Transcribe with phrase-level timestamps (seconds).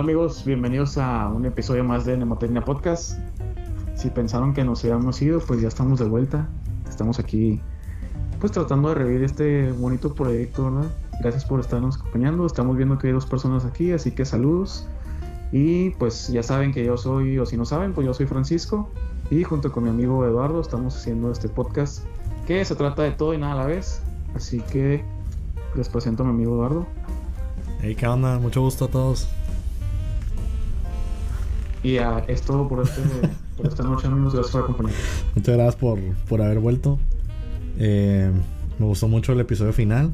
[0.00, 3.18] Hola amigos, bienvenidos a un episodio más de Nemotecnia Podcast.
[3.94, 6.48] Si pensaron que nos habíamos ido, pues ya estamos de vuelta.
[6.88, 7.60] Estamos aquí
[8.40, 10.90] pues tratando de revivir este bonito proyecto, ¿verdad?
[11.20, 12.46] Gracias por estarnos acompañando.
[12.46, 14.88] Estamos viendo que hay dos personas aquí, así que saludos.
[15.52, 18.88] Y pues ya saben que yo soy, o si no saben, pues yo soy Francisco.
[19.30, 22.04] Y junto con mi amigo Eduardo estamos haciendo este podcast
[22.46, 24.00] que se trata de todo y nada a la vez.
[24.34, 25.04] Así que
[25.74, 26.86] les presento a mi amigo Eduardo.
[27.82, 28.38] Hey, ¿qué onda?
[28.38, 29.28] Mucho gusto a todos.
[31.82, 33.00] Y uh, es todo por, este,
[33.56, 34.34] por esta noche, amigos.
[34.34, 35.04] Gracias por acompañarnos.
[35.34, 35.98] Muchas gracias por,
[36.28, 36.98] por haber vuelto.
[37.78, 38.30] Eh,
[38.78, 40.12] me gustó mucho el episodio final.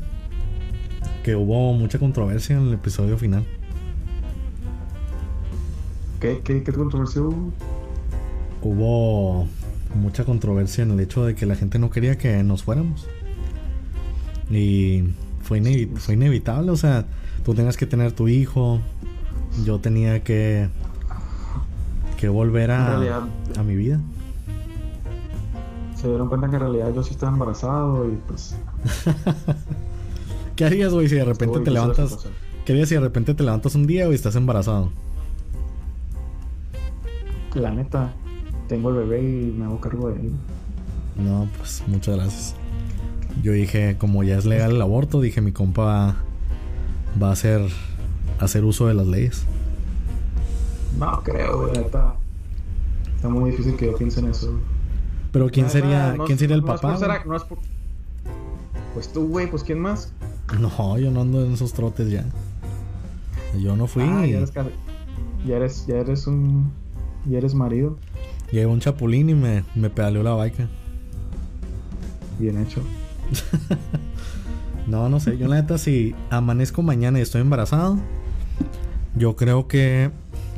[1.24, 3.44] Que hubo mucha controversia en el episodio final.
[6.20, 7.52] ¿Qué, qué, qué controversia hubo?
[8.62, 9.48] Hubo
[9.94, 13.08] mucha controversia en el hecho de que la gente no quería que nos fuéramos.
[14.50, 15.02] Y
[15.42, 17.06] fue, inevi fue inevitable, o sea,
[17.44, 18.80] tú tenías que tener tu hijo,
[19.64, 20.68] yo tenía que
[22.16, 23.22] que volver a, realidad,
[23.58, 24.00] a mi vida.
[25.94, 28.56] Se dieron cuenta que en realidad yo sí estaba embarazado y pues.
[30.56, 32.28] ¿Qué harías, güey, si de repente te levantas?
[32.64, 34.90] ¿Qué harías si de repente te levantas un día y estás embarazado?
[37.54, 38.12] La neta,
[38.68, 40.32] tengo el bebé y me hago cargo de él.
[41.16, 42.54] No, pues muchas gracias.
[43.42, 46.16] Yo dije, como ya es legal el aborto, dije mi compa
[47.22, 47.62] va a hacer,
[48.38, 49.44] hacer uso de las leyes.
[50.98, 52.14] No creo, güey, está,
[53.14, 54.58] está muy difícil que yo piense en eso.
[55.32, 56.98] Pero ¿quién sería, ¿quién sería el papá?
[58.94, 60.12] Pues tú, güey, pues ¿quién más?
[60.58, 62.24] No, yo no ando en esos trotes ya.
[63.60, 64.04] Yo no fui.
[64.04, 64.52] Ah, ya, eres,
[65.44, 66.72] ya, eres, ya eres un.
[67.26, 67.98] Ya eres marido.
[68.50, 70.68] Llegó un chapulín y me, me pedaleó la baica.
[72.38, 72.80] Bien hecho.
[74.86, 75.36] no, no sé.
[75.36, 77.98] Yo, la neta, si amanezco mañana y estoy embarazado,
[79.16, 80.10] yo creo que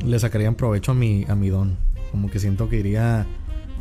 [0.04, 1.76] le sacarían provecho a mi, a mi don.
[2.10, 3.26] Como que siento que iría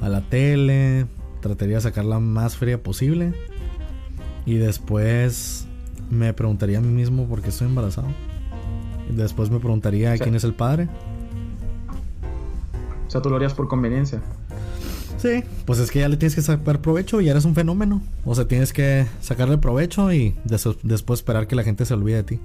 [0.01, 1.07] a la tele,
[1.41, 3.33] trataría de sacar la más fría posible.
[4.45, 5.67] Y después
[6.09, 8.07] me preguntaría a mí mismo por qué estoy embarazado.
[9.09, 10.87] Y después me preguntaría quién es el padre.
[13.07, 14.21] O sea, tú lo harías por conveniencia.
[15.17, 18.01] Sí, pues es que ya le tienes que sacar provecho y eres un fenómeno.
[18.23, 20.35] O sea, tienes que sacarle provecho y
[20.83, 22.39] después esperar que la gente se olvide de ti.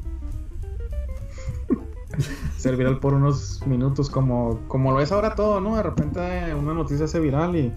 [2.62, 5.74] Ser viral por unos minutos, como, como lo es ahora todo, ¿no?
[5.74, 6.20] De repente
[6.54, 7.72] una noticia se viral y,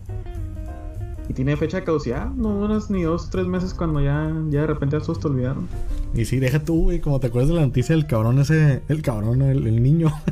[1.27, 2.29] y tiene fecha de caducidad.
[2.29, 5.67] No duras ni dos, tres meses cuando ya, ya de repente todos te olvidaron.
[6.13, 9.01] Y sí, deja tú, güey, como te acuerdas de la noticia del cabrón ese, el
[9.01, 10.13] cabrón, el, el niño.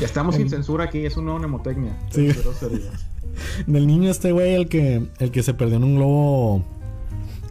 [0.00, 1.98] Ya estamos sin censura aquí, es un nuevo mnemotecnia.
[2.10, 2.28] Sí.
[3.66, 6.64] Del niño este güey, el que, el que se perdió en un globo.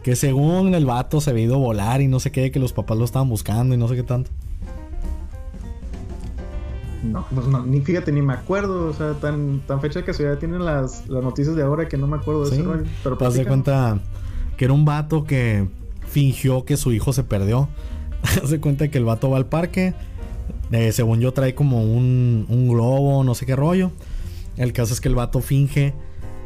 [0.02, 2.72] Que según el vato se había ido a volar y no sé qué, que los
[2.72, 4.30] papás lo estaban buscando y no sé qué tanto.
[7.02, 8.88] No, pues no, ni fíjate, ni me acuerdo.
[8.88, 12.06] O sea, tan, tan fecha que ya tienen las, las noticias de ahora que no
[12.06, 12.84] me acuerdo de ese rollo.
[13.02, 14.00] Pero te das cuenta
[14.56, 15.68] que era un vato que
[16.06, 17.68] fingió que su hijo se perdió.
[18.22, 19.94] Haz cuenta que el vato va al parque.
[20.70, 23.90] Eh, según yo, trae como un, un globo, no sé qué rollo.
[24.56, 25.94] El caso es que el vato finge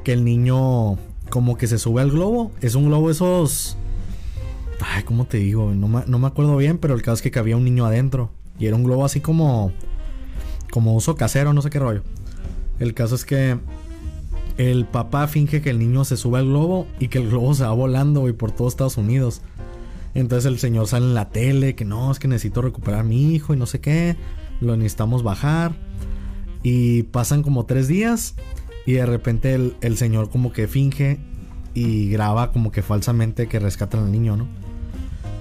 [0.05, 0.97] que el niño
[1.31, 2.53] como que se sube al globo.
[2.61, 3.77] Es un globo esos...
[4.81, 5.73] Ay, ¿cómo te digo?
[5.75, 8.31] No me, no me acuerdo bien, pero el caso es que cabía un niño adentro.
[8.59, 9.73] Y era un globo así como...
[10.71, 12.03] Como uso casero, no sé qué rollo.
[12.79, 13.59] El caso es que
[14.59, 17.65] el papá finge que el niño se sube al globo y que el globo se
[17.65, 19.43] va volando, y por todo Estados Unidos.
[20.15, 23.35] Entonces el señor sale en la tele que no, es que necesito recuperar a mi
[23.35, 24.17] hijo y no sé qué.
[24.61, 25.73] Lo necesitamos bajar.
[26.63, 28.35] Y pasan como tres días
[28.87, 31.19] y de repente el, señor como que finge
[31.75, 34.47] y graba como que falsamente que rescatan al niño, ¿no?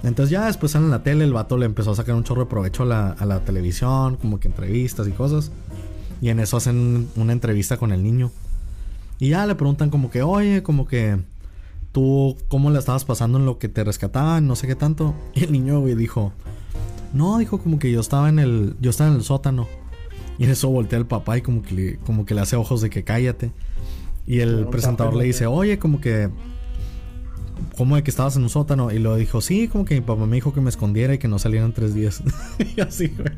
[0.05, 2.43] Entonces ya después sale en la tele, el vato le empezó a sacar un chorro
[2.43, 5.51] de provecho a la, a la televisión, como que entrevistas y cosas.
[6.21, 8.31] Y en eso hacen una entrevista con el niño.
[9.17, 11.17] Y ya le preguntan como que, oye, como que
[11.91, 14.45] tú, ¿cómo la estabas pasando en lo que te rescataban?
[14.45, 15.15] No sé qué tanto.
[15.33, 16.33] Y el niño, güey, dijo,
[17.11, 19.67] no, dijo como que yo estaba en el, yo estaba en el sótano.
[20.37, 22.81] Y en eso voltea el papá y como que le, como que le hace ojos
[22.81, 23.53] de que cállate.
[24.27, 26.29] Y el presentador le dice, oye, como que...
[27.77, 28.91] ¿Cómo de que estabas en un sótano?
[28.91, 31.27] Y lo dijo, sí, como que mi papá me dijo que me escondiera y que
[31.27, 32.23] no salieran tres días.
[32.75, 33.33] y así, güey.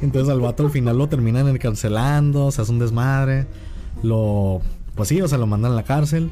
[0.00, 3.46] Entonces al vato al final lo terminan encarcelando, se hace un desmadre.
[4.02, 4.60] Lo...
[4.94, 6.30] Pues sí, o sea, lo mandan a la cárcel.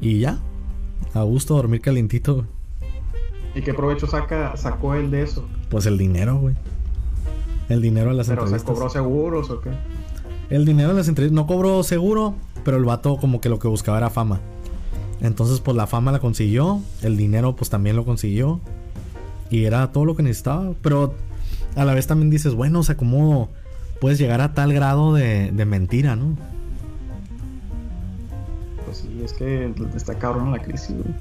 [0.00, 0.38] Y ya.
[1.14, 2.46] A gusto dormir calientito.
[3.54, 5.46] ¿Y qué provecho saca, sacó él de eso?
[5.68, 6.54] Pues el dinero, güey.
[7.68, 9.70] El dinero de las ¿Pero se cobró seguros o qué?
[10.50, 11.34] El dinero de las entrevistas.
[11.34, 12.34] No cobró seguro,
[12.64, 14.40] pero el vato como que lo que buscaba era fama.
[15.22, 16.82] Entonces, pues la fama la consiguió.
[17.00, 18.60] El dinero, pues también lo consiguió.
[19.50, 20.72] Y era todo lo que necesitaba.
[20.82, 21.14] Pero
[21.76, 23.48] a la vez también dices, bueno, o sea, ¿cómo,
[24.00, 26.36] puedes llegar a tal grado de, de mentira, ¿no?
[28.84, 31.14] Pues sí, es que está cabrón la crisis, güey.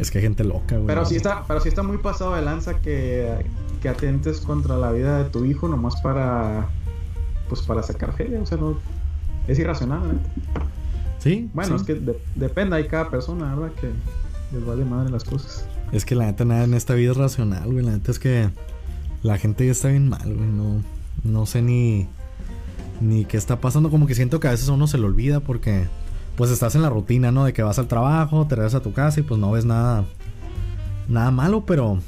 [0.00, 0.86] Es que hay gente loca, güey.
[0.88, 3.44] Pero sí está, pero sí está muy pasado de lanza que,
[3.80, 6.68] que atentes contra la vida de tu hijo nomás para
[7.48, 8.76] pues para sacar feria, o sea, no
[9.46, 10.60] es irracional, ¿eh?
[11.20, 11.48] Sí.
[11.54, 11.82] Bueno, sí.
[11.82, 13.72] es que de- depende, hay cada persona, ¿verdad?
[13.80, 13.90] Que
[14.56, 15.64] les vale madre las cosas.
[15.92, 17.84] Es que la neta nada en esta vida es racional, güey.
[17.84, 18.48] La neta es que
[19.22, 20.48] la gente ya está bien mal, güey.
[20.48, 20.82] No,
[21.24, 22.08] no sé ni,
[23.00, 23.90] ni qué está pasando.
[23.90, 25.86] Como que siento que a veces a uno se le olvida porque
[26.36, 27.44] pues estás en la rutina, ¿no?
[27.44, 30.04] De que vas al trabajo, te regresas a tu casa y pues no ves nada,
[31.08, 31.98] nada malo, pero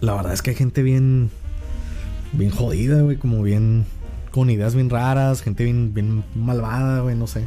[0.00, 1.30] la verdad es que hay gente bien,
[2.32, 3.16] bien jodida, güey.
[3.16, 3.84] Como bien,
[4.32, 7.44] con ideas bien raras, gente bien, bien malvada, güey, no sé.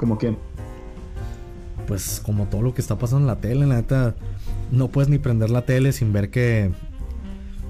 [0.00, 0.38] Como quién.
[1.86, 4.14] pues como todo lo que está pasando en la tele, la neta,
[4.70, 6.70] no puedes ni prender la tele sin ver que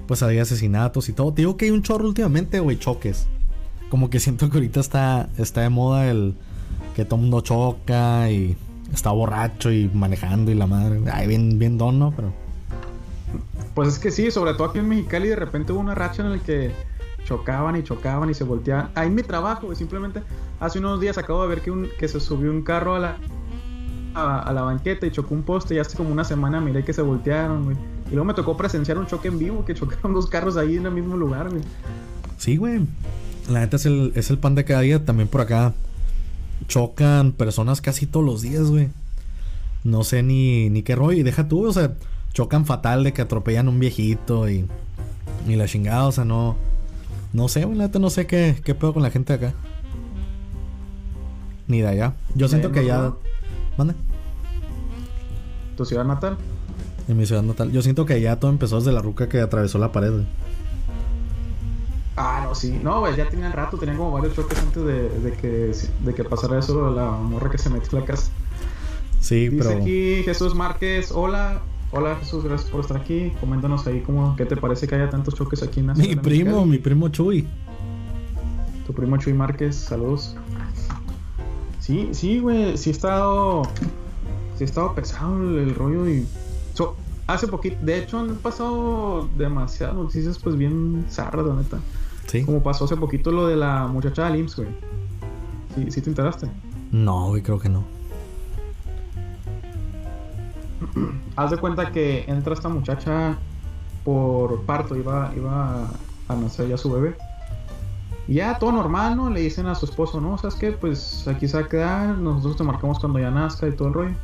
[0.07, 1.33] pues hay asesinatos y todo.
[1.33, 3.27] Te digo que hay un chorro últimamente, güey, choques.
[3.89, 6.35] Como que siento que ahorita está, está de moda el
[6.95, 8.55] que todo mundo choca y
[8.93, 11.01] está borracho y manejando y la madre.
[11.11, 12.13] Ay, bien, bien don, ¿no?
[12.15, 12.31] Pero
[13.73, 16.31] Pues es que sí, sobre todo aquí en Mexicali de repente hubo una racha en
[16.31, 16.71] la que
[17.25, 18.91] chocaban y chocaban y se volteaban.
[18.95, 20.21] Ahí mi trabajo, simplemente
[20.59, 23.17] hace unos días acabo de ver que, un, que se subió un carro a la,
[24.13, 27.01] a la banqueta y chocó un poste y hace como una semana miré que se
[27.01, 27.77] voltearon, güey.
[28.07, 30.85] Y luego me tocó presenciar un choque en vivo, que chocaron dos carros ahí en
[30.85, 31.63] el mismo lugar, güey.
[32.37, 32.81] sí, güey.
[33.49, 35.03] La neta es el, es el pan de cada día.
[35.03, 35.73] También por acá
[36.67, 38.89] chocan personas casi todos los días, güey.
[39.83, 41.17] No sé ni, ni qué rollo.
[41.17, 41.93] Y deja tú, o sea,
[42.33, 44.65] chocan fatal de que atropellan a un viejito y,
[45.47, 46.55] y la chingada, o sea, no.
[47.33, 49.57] No sé, güey, neta no sé qué, qué pedo con la gente de acá.
[51.67, 52.13] Ni de allá.
[52.35, 52.97] Yo siento que allá.
[52.97, 53.17] ¿no?
[53.77, 53.93] Mande.
[55.77, 56.37] ¿Tu ciudad natal?
[57.07, 57.71] En mi ciudad natal.
[57.71, 60.25] Yo siento que allá todo empezó desde la ruca que atravesó la pared, güey.
[62.17, 62.77] Ah, no, sí.
[62.83, 65.71] No, güey, ya tenían rato, tenían como varios choques antes de, de que,
[66.03, 68.29] de que pasara eso de la morra que se metió a la casa.
[69.21, 69.81] Sí, Dice pero.
[69.81, 71.61] aquí Jesús Márquez, hola.
[71.93, 73.31] Hola Jesús, gracias por estar aquí.
[73.41, 76.17] Coméntanos ahí cómo, qué te parece que haya tantos choques aquí en la Mi de
[76.17, 76.69] primo, Mexicali.
[76.71, 77.47] mi primo Chuy.
[78.87, 80.35] Tu primo Chuy Márquez, saludos.
[81.79, 83.63] Sí, sí, güey, sí ha estado.
[84.57, 86.25] Sí ha estado pesado el, el rollo y.
[86.73, 86.95] so-
[87.27, 91.79] hace poquito, de hecho han pasado demasiadas noticias, pues bien zarras, la neta.
[92.27, 92.43] Sí.
[92.45, 94.69] Como pasó hace poquito lo de la muchacha del IMSS, güey.
[95.75, 96.47] Sí, sí te enteraste.
[96.91, 97.83] No, güey, creo que no.
[101.35, 103.37] Haz de cuenta que entra esta muchacha
[104.03, 105.87] por parto, iba, iba
[106.27, 107.15] a nacer ya su bebé.
[108.27, 109.29] Y ya todo normal, ¿no?
[109.29, 110.37] Le dicen a su esposo, ¿no?
[110.37, 110.71] ¿Sabes qué?
[110.71, 113.93] Pues aquí se va a quedar, nosotros te marcamos cuando ya nazca y todo el
[113.93, 114.15] rollo.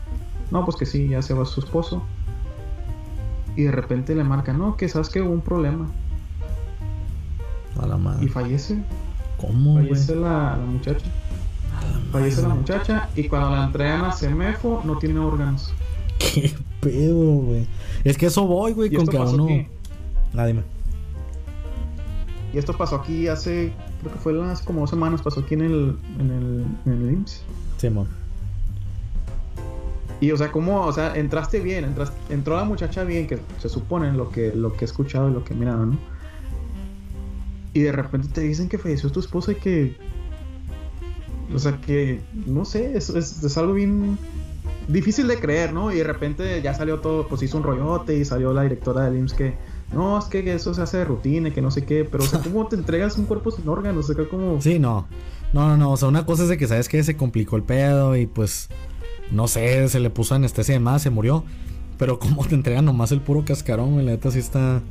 [0.51, 2.01] No, pues que sí, ya se va su esposo.
[3.55, 5.87] Y de repente le marcan, no, que sabes que hubo un problema.
[7.81, 8.27] A la Y madre.
[8.29, 8.77] fallece,
[9.41, 11.05] ¿Cómo, fallece la, la muchacha.
[12.11, 15.73] Fallece la muchacha y cuando la entregan a Semefo no tiene órganos.
[16.33, 17.67] ¿Qué pedo, güey?
[18.03, 19.45] Es que eso voy, güey, con que uno.
[19.45, 19.67] aquí.
[20.35, 20.63] Ah, dime.
[22.53, 25.61] Y esto pasó aquí hace, creo que fue hace como dos semanas, pasó aquí en
[25.61, 27.43] el, en el, en el IMSS.
[27.77, 28.07] Simón.
[30.19, 30.81] Y o sea, ¿cómo?
[30.85, 34.73] O sea, entraste bien, entraste, entró la muchacha bien, que se supone lo que, lo
[34.73, 35.97] que he escuchado y lo que he mirado, ¿no?
[37.73, 39.95] Y de repente te dicen que falleció tu esposa y que...
[41.53, 42.21] O sea, que...
[42.47, 44.17] No sé, es, es, es algo bien
[44.87, 45.91] difícil de creer, ¿no?
[45.91, 49.17] Y de repente ya salió todo, pues hizo un rollote y salió la directora del
[49.17, 49.53] IMSS que...
[49.93, 52.41] No, es que eso se hace de rutina que no sé qué, pero o sea,
[52.41, 54.09] ¿cómo te entregas un cuerpo sin órganos?
[54.09, 54.61] O sea, como...
[54.61, 55.07] Sí, no.
[55.53, 55.91] No, no, no.
[55.91, 58.69] O sea, una cosa es de que sabes que se complicó el pedo y pues.
[59.31, 61.43] No sé, se le puso anestesia y demás, se murió.
[61.97, 64.05] Pero como te entregan nomás el puro cascarón, güey.
[64.05, 64.81] La neta sí está.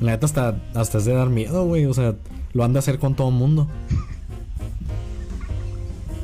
[0.00, 1.86] La neta hasta, hasta es de dar miedo, güey.
[1.86, 2.16] O sea,
[2.52, 3.68] lo han de hacer con todo mundo.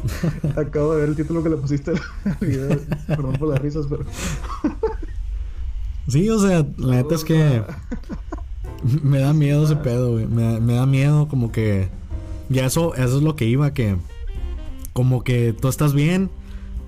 [0.57, 2.79] Acabo de ver el título que le pusiste al video.
[3.07, 4.05] Perdón por las risas, pero.
[6.09, 7.63] Sí, o sea, la neta es que.
[9.03, 10.27] Me da miedo ese pedo, güey.
[10.27, 11.89] Me, da- me da miedo como que.
[12.49, 13.97] Ya eso, eso es lo que iba, que.
[14.95, 16.31] Como que tú estás bien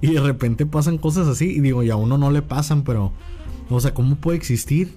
[0.01, 1.51] y de repente pasan cosas así.
[1.51, 3.13] Y digo, y a uno no le pasan, pero.
[3.69, 4.95] O sea, ¿cómo puede existir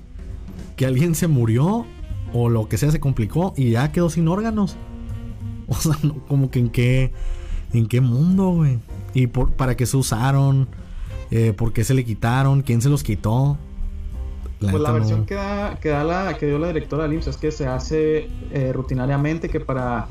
[0.78, 1.86] que alguien se murió
[2.34, 4.78] o lo que sea se complicó y ya quedó sin órganos?
[5.68, 7.12] O sea, no, como que en qué.
[7.74, 8.80] ¿En qué mundo, güey?
[9.14, 10.68] ¿Y por, para qué se usaron?
[11.32, 12.62] Eh, ¿Por qué se le quitaron?
[12.62, 13.58] ¿Quién se los quitó?
[14.60, 15.26] Pues la versión no.
[15.26, 18.30] que, da, que, da la, que dio la directora del IMSS es que se hace
[18.52, 20.08] eh, rutinariamente que para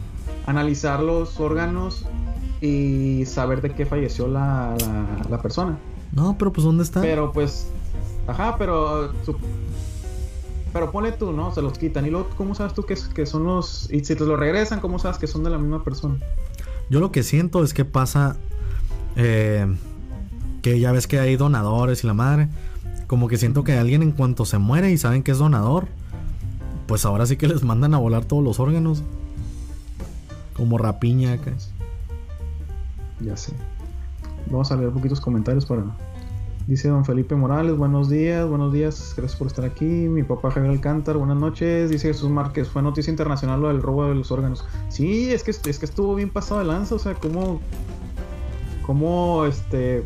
[0.47, 2.05] analizar los órganos
[2.61, 5.79] y saber de qué falleció la, la, la persona.
[6.13, 7.01] No, pero pues ¿dónde está?
[7.01, 7.69] Pero pues,
[8.27, 9.37] ajá, pero su-
[10.73, 11.55] pero ponle tú, ¿no?
[11.55, 12.07] Se los quitan.
[12.07, 13.91] Y luego, ¿cómo sabes tú que, que son los.
[13.93, 16.17] Y si te lo regresan, ¿cómo sabes que son de la misma persona?
[16.93, 18.37] Yo lo que siento es que pasa.
[19.17, 19.67] Eh,
[20.61, 22.49] que ya ves que hay donadores y la madre.
[23.07, 25.89] Como que siento que alguien en cuanto se muere y saben que es donador,
[26.87, 29.03] pues ahora sí que les mandan a volar todos los órganos.
[30.53, 31.53] Como rapiña acá.
[33.21, 33.55] Ya sé.
[34.51, 35.85] Vamos a leer poquitos comentarios para
[36.67, 39.85] Dice don Felipe Morales, buenos días, buenos días, gracias por estar aquí.
[39.85, 41.91] Mi papá Javier Alcántar, buenas noches.
[41.91, 44.65] Dice Jesús Márquez, fue noticia internacional lo del robo de los órganos.
[44.89, 47.61] Sí, es que, es que estuvo bien pasado de lanza, o sea, cómo,
[48.87, 50.05] cómo, este,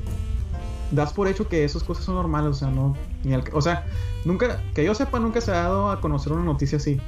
[0.92, 3.84] das por hecho que esas cosas son normales, o sea, no, ni o sea,
[4.24, 6.98] nunca, que yo sepa, nunca se ha dado a conocer una noticia así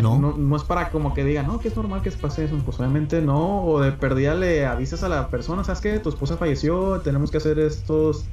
[0.00, 0.18] no.
[0.18, 0.56] no.
[0.56, 2.56] es para como que digan, no, que es normal que pase eso.
[2.64, 3.64] Pues obviamente no.
[3.64, 5.98] O de perdida le avisas a la persona, ¿sabes qué?
[5.98, 8.26] Tu esposa falleció, tenemos que hacer estos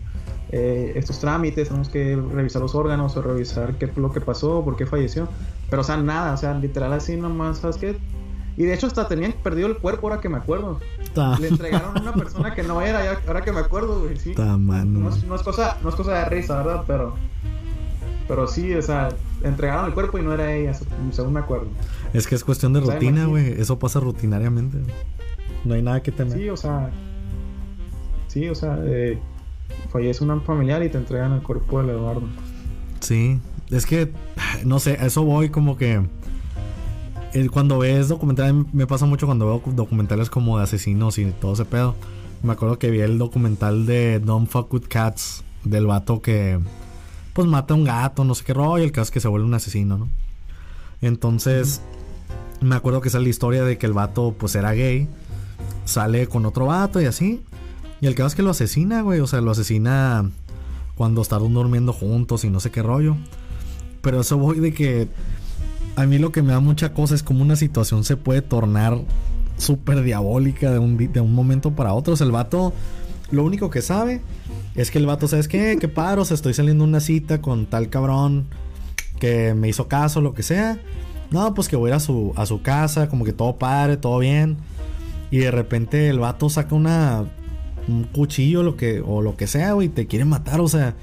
[0.51, 4.75] eh, estos trámites, tenemos que revisar los órganos o revisar qué lo que pasó, por
[4.75, 5.27] qué falleció.
[5.69, 7.97] Pero o sea, nada, o sea, literal así nomás, ¿sabes qué?
[8.57, 10.79] Y de hecho hasta tenían perdido el cuerpo ahora que me acuerdo.
[11.39, 14.33] Le entregaron a una persona que no era, ahora que me acuerdo, güey, sí.
[14.35, 16.83] No, es, no, es, cosa, no es cosa de risa, ¿verdad?
[16.87, 17.15] Pero,
[18.29, 19.09] pero sí, o sea,
[19.43, 20.77] entregaron el cuerpo y no era ella,
[21.11, 21.65] según me acuerdo.
[22.13, 23.59] Es que es cuestión de rutina, güey.
[23.59, 24.77] Eso pasa rutinariamente.
[25.65, 26.37] No hay nada que temer.
[26.37, 26.91] Sí, o sea.
[28.27, 29.17] Sí, o sea, eh,
[29.91, 32.21] fallece un familiar y te entregan el cuerpo de Eduardo.
[32.99, 33.39] Sí,
[33.71, 34.13] es que,
[34.63, 36.07] no sé, a eso voy como que.
[37.51, 41.65] Cuando ves documentales, me pasa mucho cuando veo documentales como de asesinos y todo ese
[41.65, 41.95] pedo.
[42.43, 46.59] Me acuerdo que vi el documental de Don't Fuck With Cats, del vato que
[47.39, 49.47] pues mata a un gato, no sé qué rollo, el caso es que se vuelve
[49.47, 50.09] un asesino, ¿no?
[51.01, 51.79] Entonces,
[52.59, 55.07] me acuerdo que sale la historia de que el vato pues era gay,
[55.85, 57.41] sale con otro vato y así,
[58.01, 60.29] y el caso es que lo asesina, güey, o sea, lo asesina
[60.95, 63.15] cuando estaban durmiendo juntos y no sé qué rollo.
[64.01, 65.07] Pero eso voy de que
[65.95, 68.99] a mí lo que me da mucha cosa es como una situación se puede tornar
[69.55, 72.15] súper diabólica de un, de un momento para otro.
[72.15, 72.73] O sea, el vato
[73.31, 74.21] lo único que sabe
[74.75, 75.77] es que el vato, ¿sabes qué?
[75.79, 76.31] ¿Qué paros?
[76.31, 78.47] Estoy saliendo una cita con tal cabrón
[79.19, 80.79] que me hizo caso, lo que sea.
[81.31, 83.97] No, pues que voy a ir a su, a su casa, como que todo padre,
[83.97, 84.57] todo bien.
[85.31, 87.25] Y de repente el vato saca una
[87.87, 90.95] un cuchillo lo que, o lo que sea, güey, te quiere matar, o sea.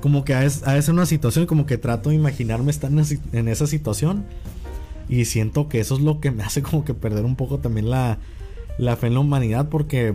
[0.00, 2.90] Como que a veces una situación, como que trato de imaginarme estar
[3.32, 4.24] en esa situación.
[5.08, 7.90] Y siento que eso es lo que me hace como que perder un poco también
[7.90, 8.18] la,
[8.78, 10.14] la fe en la humanidad, porque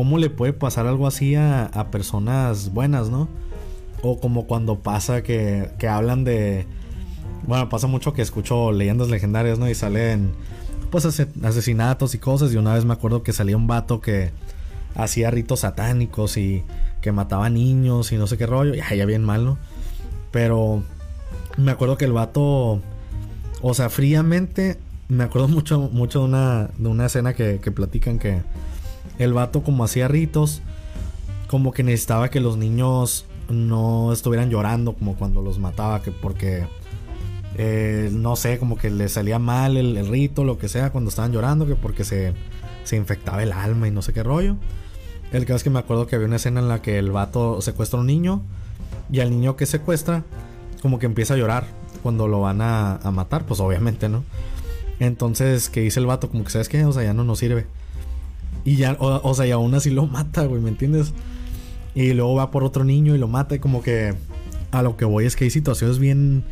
[0.00, 3.28] ¿Cómo le puede pasar algo así a, personas buenas, no?
[4.00, 6.64] O como cuando pasa que, que hablan de...
[7.46, 9.68] Bueno, pasa mucho que escucho leyendas legendarias, ¿no?
[9.68, 10.32] Y salen
[10.90, 12.50] pues asesinatos y cosas.
[12.54, 14.30] Y una vez me acuerdo que salía un vato que
[14.94, 16.64] hacía ritos satánicos y
[17.02, 18.72] que mataba niños y no sé qué rollo.
[18.72, 19.58] Ya, ya bien mal, ¿no?
[20.30, 20.82] Pero
[21.58, 22.80] me acuerdo que el vato,
[23.60, 24.78] o sea, fríamente,
[25.08, 28.40] me acuerdo mucho, mucho de una, de una escena que, que platican que
[29.20, 30.62] el vato como hacía ritos,
[31.46, 36.66] como que necesitaba que los niños no estuvieran llorando como cuando los mataba, que porque
[37.56, 41.32] eh, no sé, como que le salía mal el, rito, lo que sea, cuando estaban
[41.32, 42.32] llorando, que porque se,
[42.84, 44.56] se infectaba el alma y no sé qué rollo.
[45.32, 47.60] El caso es que me acuerdo que había una escena en la que el vato
[47.60, 48.42] secuestra a un niño
[49.12, 50.24] y al niño que secuestra,
[50.82, 51.66] como que empieza a llorar
[52.02, 54.24] cuando lo van a, matar, pues obviamente, ¿no?
[54.98, 57.66] Entonces, que dice el vato, como que sabes que, o sea, ya no nos sirve.
[58.64, 61.12] Y ya, o, sea, y aún así lo mata, güey, ¿me entiendes?
[61.94, 63.54] Y luego va por otro niño y lo mata.
[63.54, 64.14] Y como que
[64.70, 66.44] a lo que voy es que hay situaciones bien,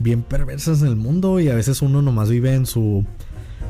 [0.00, 1.40] bien perversas en el mundo.
[1.40, 3.04] Y a veces uno nomás vive en su,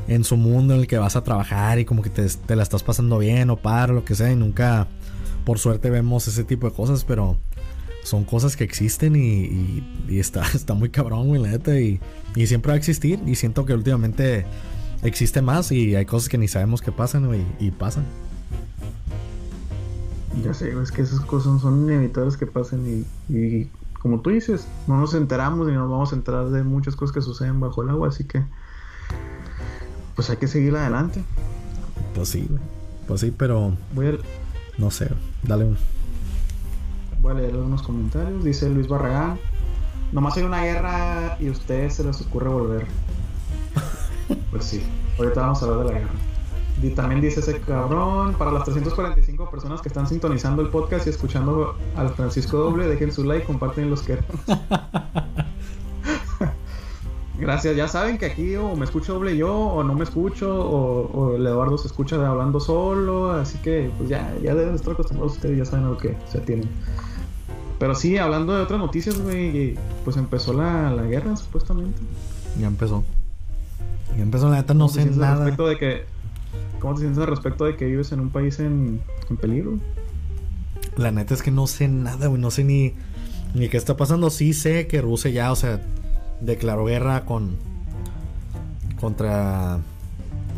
[0.09, 2.83] en su mundo en el que vas a trabajar y como que te, la estás
[2.83, 4.33] pasando bien o para, lo que sea.
[4.33, 4.89] Y nunca,
[5.45, 7.05] por suerte, vemos ese tipo de cosas.
[7.05, 7.37] Pero
[8.05, 11.79] son cosas que existen y, y, está, está muy cabrón, güey, la neta.
[11.79, 12.01] Y,
[12.37, 13.21] y siempre va a existir.
[13.27, 14.47] Y siento que últimamente
[15.03, 17.29] existe más y hay cosas que ni sabemos que pasan,
[17.59, 18.05] y pasan.
[20.43, 23.69] Ya sé, es que esas cosas son inevitables que pasen y,
[24.01, 27.21] como tú dices, no nos enteramos y nos vamos a enterar de muchas cosas que
[27.21, 28.43] suceden bajo el agua, así que
[30.17, 31.23] pues hay que seguir adelante.
[32.15, 32.49] Pues sí,
[33.07, 34.13] pues sí, pero voy a...
[34.79, 35.11] no sé,
[35.43, 35.77] dale un...
[37.21, 39.39] Voy a leer algunos comentarios, dice Luis Barragán,
[40.13, 42.87] nomás hay una guerra y a ustedes se les ocurre volver.
[44.51, 44.83] Pues sí,
[45.19, 46.13] ahorita vamos a hablar de la guerra.
[46.83, 51.11] Y también dice ese cabrón, para las 345 personas que están sintonizando el podcast y
[51.11, 54.19] escuchando al Francisco Doble, dejen su like, comparten los que.
[57.39, 61.35] Gracias, ya saben que aquí o me escucho doble yo o no me escucho o,
[61.35, 65.59] el Eduardo se escucha hablando solo, así que pues ya, ya deben estar acostumbrados ustedes,
[65.59, 66.69] ya saben a lo que se tienen.
[67.81, 72.01] Pero sí, hablando de otras noticias, güey, pues empezó la, la guerra, supuestamente.
[72.61, 73.03] Ya empezó.
[74.17, 75.45] Ya empezó, la neta, no sé nada.
[75.45, 76.05] Respecto de que,
[76.81, 79.01] ¿Cómo te sientes al respecto de que vives en un país en,
[79.31, 79.79] en peligro?
[80.97, 82.41] La neta es que no sé nada, güey.
[82.41, 82.95] No sé ni,
[83.55, 84.31] ni qué está pasando.
[84.31, 85.81] Sí sé que Rusia ya, o sea,
[86.41, 87.57] declaró guerra con.
[89.01, 89.79] contra.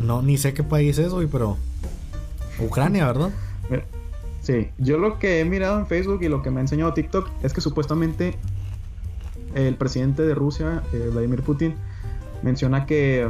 [0.03, 1.59] No, ni sé qué país es, güey, pero.
[2.59, 3.31] Ucrania, ¿verdad?
[4.41, 7.31] Sí, yo lo que he mirado en Facebook y lo que me ha enseñado TikTok
[7.43, 8.37] es que supuestamente
[9.55, 11.75] el presidente de Rusia, eh, Vladimir Putin,
[12.43, 13.29] menciona que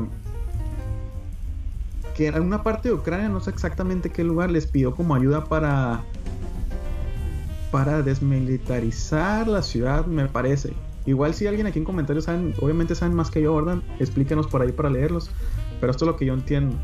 [2.15, 5.45] que en alguna parte de Ucrania, no sé exactamente qué lugar, les pidió como ayuda
[5.45, 6.03] para
[7.73, 10.73] para desmilitarizar la ciudad, me parece.
[11.07, 13.83] Igual si alguien aquí en comentarios saben, obviamente saben más que yo, ¿verdad?
[13.99, 15.29] Explíquenos por ahí para leerlos.
[15.81, 16.77] Pero esto es lo que yo entiendo.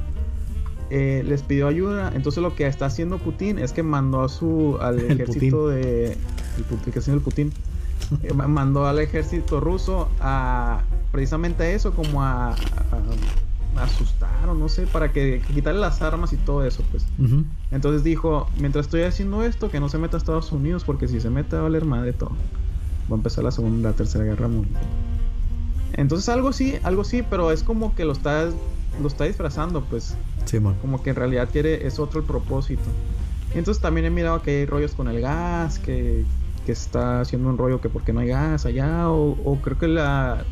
[0.91, 2.11] Eh, les pidió ayuda.
[2.15, 7.15] Entonces lo que está haciendo Putin es que mandó a su al ejército de el,
[7.15, 7.53] el Putin
[8.25, 12.55] eh, mandó al ejército ruso a precisamente a eso como a,
[13.77, 17.07] asustar o no sé para que, quitarle las armas y todo eso pues.
[17.71, 21.21] Entonces dijo mientras estoy haciendo esto que no se meta a Estados Unidos porque si
[21.21, 22.33] se mete va a valer madre todo.
[23.11, 24.83] Va a empezar la segunda la tercera guerra mundial
[25.95, 28.49] entonces algo sí algo sí pero es como que lo está
[29.01, 30.17] lo está disfrazando pues.
[30.81, 32.83] Como que en realidad quiere, es otro el propósito.
[33.55, 36.25] entonces también he mirado que hay rollos con el gas, que,
[36.67, 40.45] que está haciendo un rollo que porque no hay gas allá, o, creo que la,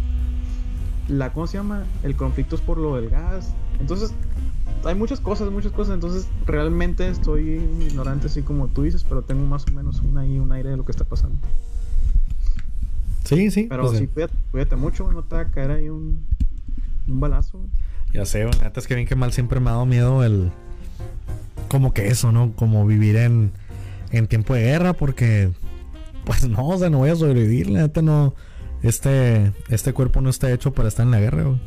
[1.09, 1.85] la, ¿cómo se llama?
[2.03, 3.53] El conflicto es por lo del gas.
[3.81, 4.13] Entonces,
[4.85, 5.95] hay muchas cosas, muchas cosas.
[5.95, 10.39] Entonces, realmente estoy ignorante, así como tú dices, pero tengo más o menos un, ahí,
[10.39, 11.39] un aire de lo que está pasando.
[13.25, 13.67] Sí, sí.
[13.69, 14.09] Pero pues sí,
[14.51, 16.25] cuídate, mucho, no te va a caer ahí un,
[17.07, 17.61] un balazo.
[18.13, 20.51] Ya sé, la neta es que bien que mal siempre me ha dado miedo el.
[21.69, 22.53] Como que eso, ¿no?
[22.53, 23.53] Como vivir en,
[24.13, 25.51] en tiempo de guerra, porque.
[26.25, 28.35] Pues no, o sea, no voy a sobrevivir, la neta no.
[28.83, 31.61] Este, este cuerpo no está hecho para estar en la guerra, güey.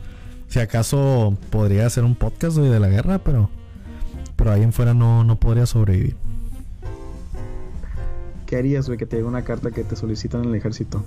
[0.48, 3.50] Si acaso podría hacer un podcast de la guerra, pero.
[4.36, 6.16] Pero ahí en fuera no, no podría sobrevivir.
[8.48, 11.06] ¿Qué harías, güey, que te llegue una carta que te solicitan en el ejército?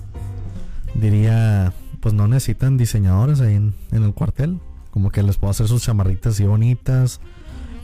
[0.95, 4.59] Diría, pues no necesitan diseñadores ahí en, en el cuartel.
[4.89, 7.19] Como que les puedo hacer sus chamarritas así bonitas.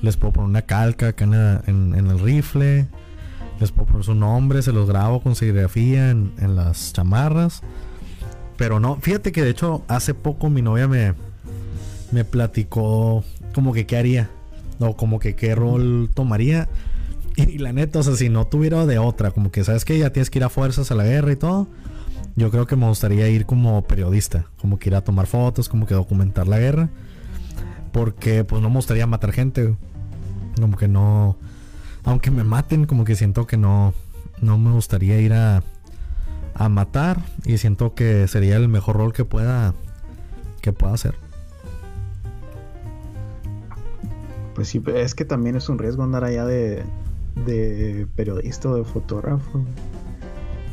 [0.02, 2.88] Les puedo poner una calca acá en, el rifle.
[3.60, 4.62] Les puedo poner su nombre.
[4.62, 7.62] Se los grabo con serigrafía en, las chamarras.
[8.62, 11.15] Pero no, fíjate que de hecho hace poco mi novia me,
[12.12, 13.24] me platicó
[13.56, 14.30] como que qué haría.
[14.78, 16.69] O como que qué rol tomaría.
[17.38, 20.12] Y, la neta, o sea, si no tuviera de otra, como que sabes que ya
[20.12, 21.69] tienes que ir a fuerzas a la guerra y todo.
[22.36, 25.88] Yo creo que me gustaría ir como periodista, como que ir a tomar fotos, como
[25.88, 26.89] que documentar la guerra.
[27.91, 29.76] Porque pues no me gustaría matar gente.
[30.60, 31.36] Como que no...
[32.04, 33.95] Aunque me maten, como que siento que no...
[34.39, 35.63] No me gustaría ir a...
[36.62, 37.26] A matar.
[37.43, 39.74] Y siento que sería el mejor rol que pueda...
[40.62, 41.15] Que pueda hacer.
[44.54, 46.84] Pues sí, es que también es un riesgo andar allá de...
[47.47, 49.65] De periodista o de fotógrafo.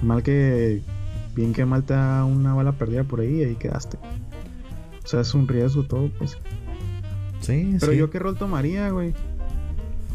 [0.02, 0.82] Mal que
[1.34, 3.96] bien que mal te da una bala perdida por ahí y ahí quedaste.
[5.02, 6.36] O sea, es un riesgo todo, pues.
[7.40, 9.14] Sí, Pero yo qué rol tomaría, güey.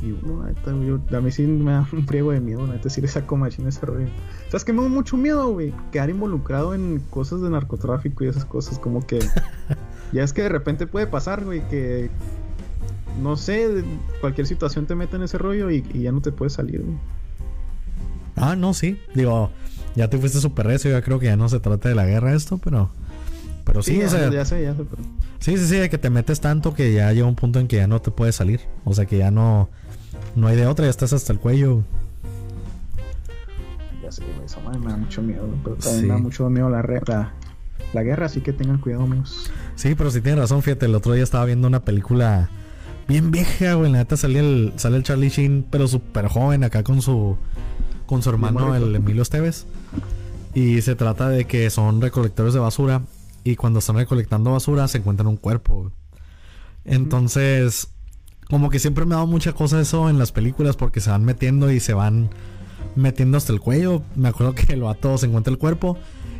[0.03, 3.37] Y güey, a mí sí me da un friego de miedo, neta, sí le saco
[3.37, 4.07] machín ese rollo.
[4.47, 5.73] ¿Sabes que me da mucho miedo, güey?
[5.91, 9.19] Quedar involucrado en cosas de narcotráfico y esas cosas, como que.
[10.11, 12.09] ya es que de repente puede pasar, güey, que.
[13.21, 13.83] No sé,
[14.19, 16.97] cualquier situación te mete en ese rollo y, y ya no te puedes salir, güey.
[18.35, 18.99] Ah, no, sí.
[19.13, 19.51] Digo,
[19.95, 22.33] ya te fuiste súper recio, ya creo que ya no se trata de la guerra
[22.33, 22.89] esto, pero...
[23.63, 24.29] Pero sí, o sea...
[24.29, 24.83] Ya sé, ya sé,
[25.39, 27.77] Sí, sí, sí, de que te metes tanto que ya llega un punto en que
[27.77, 28.61] ya no te puedes salir.
[28.83, 29.69] O sea que ya no...
[30.35, 31.83] No hay de otra, ya estás hasta el cuello.
[34.01, 37.33] Ya sé, eso me da mucho miedo, pero también me da mucho miedo la, la,
[37.93, 39.51] la guerra, así que tengan cuidado, amigos.
[39.75, 42.49] Sí, pero si tienes razón, fíjate, el otro día estaba viendo una película
[43.07, 43.91] bien vieja, güey.
[43.91, 47.37] La neta salía el, sale el Charlie Sheen, pero súper joven acá con su
[48.05, 49.65] con su hermano, el Emilio Esteves.
[50.53, 53.01] Y se trata de que son recolectores de basura.
[53.43, 55.91] Y cuando están recolectando basura se encuentran un cuerpo.
[56.85, 57.89] Entonces,
[58.49, 61.25] como que siempre me ha dado mucha cosa eso en las películas porque se van
[61.25, 62.29] metiendo y se van
[62.95, 64.03] metiendo hasta el cuello.
[64.15, 65.97] Me acuerdo que el vato se encuentra el cuerpo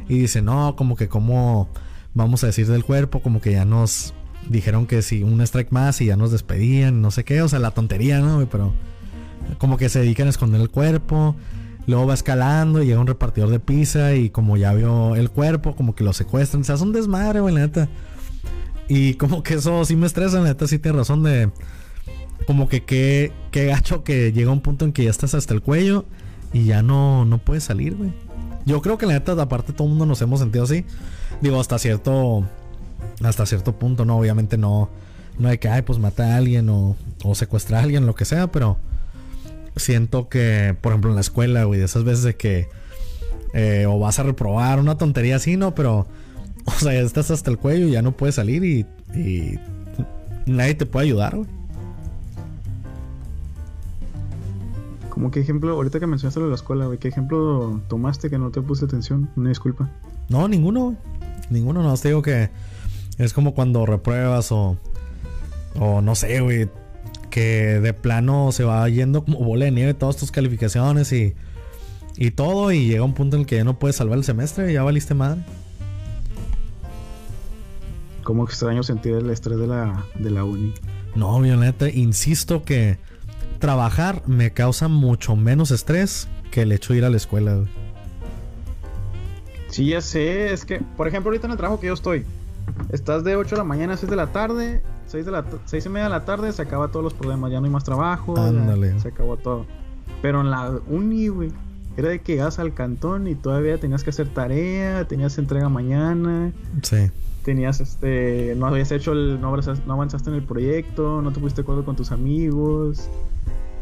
[0.07, 1.69] y dice, no, como que como
[2.13, 4.13] vamos a decir del cuerpo, como que ya nos
[4.49, 7.59] dijeron que si un strike más y ya nos despedían, no sé qué, o sea,
[7.59, 8.45] la tontería, ¿no?
[8.51, 8.73] Pero
[9.57, 11.35] como que se dedican a esconder el cuerpo.
[11.85, 15.75] Luego va escalando y llega un repartidor de pizza y como ya vio el cuerpo,
[15.75, 16.61] como que lo secuestran.
[16.61, 17.89] O sea, es un desmadre, güey, la neta.
[18.87, 21.49] Y como que eso sí me estresa, la neta sí tiene razón de...
[22.47, 25.61] Como que qué, qué gacho que llega un punto en que ya estás hasta el
[25.61, 26.05] cuello
[26.51, 28.11] y ya no, no puedes salir, güey.
[28.65, 30.85] Yo creo que la neta, aparte todo el mundo nos hemos sentido así.
[31.41, 32.45] Digo, hasta cierto.
[33.23, 34.17] Hasta cierto punto, ¿no?
[34.17, 34.89] Obviamente no.
[35.37, 38.25] No hay que, ay, pues mata a alguien o, o secuestra a alguien, lo que
[38.25, 38.77] sea, pero.
[39.75, 42.67] Siento que, por ejemplo, en la escuela, güey, de esas veces de que.
[43.53, 45.75] eh, o vas a reprobar una tontería así, ¿no?
[45.75, 46.07] Pero.
[46.65, 48.85] O sea, ya estás hasta el cuello y ya no puedes salir y.
[49.13, 49.59] y
[50.45, 51.49] nadie te puede ayudar, güey.
[55.13, 58.39] Como que ejemplo, ahorita que mencionaste lo de la escuela, güey, ¿qué ejemplo tomaste que
[58.39, 59.29] no te puse atención?
[59.35, 59.87] Una disculpa.
[60.27, 60.95] No, ninguno.
[61.51, 61.95] Ninguno, no.
[61.95, 62.49] Te digo que
[63.19, 64.75] es como cuando repruebas o.
[65.79, 66.67] O no sé, güey.
[67.29, 71.35] Que de plano se va yendo como bola de nieve todas tus calificaciones y.
[72.17, 72.71] Y todo.
[72.71, 74.81] Y llega un punto en el que ya no puedes salvar el semestre y ya
[74.81, 75.43] valiste madre.
[78.23, 80.73] Cómo extraño sentir el estrés de la, de la uni.
[81.13, 82.97] No, Violeta, insisto que
[83.63, 87.67] trabajar me causa mucho menos estrés que el hecho de ir a la escuela, güey.
[89.69, 92.25] Sí, ya sé, es que, por ejemplo, ahorita en el trabajo que yo estoy,
[92.91, 95.85] estás de 8 de la mañana a 6 de la tarde, 6, de la, 6
[95.85, 98.35] y media de la tarde, se acaba todos los problemas, ya no hay más trabajo,
[98.35, 99.65] ya se acabó todo.
[100.21, 101.49] Pero en la uni, güey,
[101.95, 106.51] era de que llegas al cantón y todavía tenías que hacer tarea, tenías entrega mañana,
[106.81, 107.09] Sí.
[107.43, 111.65] Tenías este, no habías hecho el, no avanzaste, en el proyecto, no te pusiste de
[111.65, 113.09] acuerdo con tus amigos.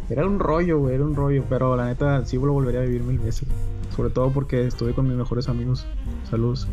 [0.09, 3.03] Era un rollo, güey, era un rollo, pero la neta sí lo volvería a vivir
[3.03, 3.47] mil veces.
[3.95, 5.85] Sobre todo porque estuve con mis mejores amigos.
[6.29, 6.67] Saludos.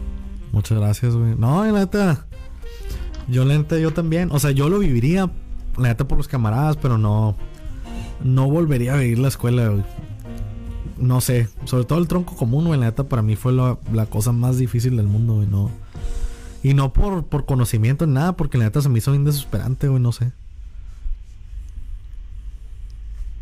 [0.52, 1.34] Muchas gracias, güey.
[1.36, 2.26] No, la neta.
[3.28, 4.30] Yo, la neta, yo también.
[4.32, 5.30] O sea, yo lo viviría,
[5.76, 7.36] la neta, por los camaradas, pero no.
[8.24, 9.84] No volvería a vivir la escuela, güey.
[10.96, 11.48] No sé.
[11.64, 12.80] Sobre todo el tronco común, güey.
[12.80, 15.46] La neta, para mí fue la, la cosa más difícil del mundo, güey.
[15.46, 15.70] No.
[16.62, 19.88] Y no por, por conocimiento ni nada, porque la neta se me hizo bien desesperante,
[19.88, 20.02] güey.
[20.02, 20.32] No sé.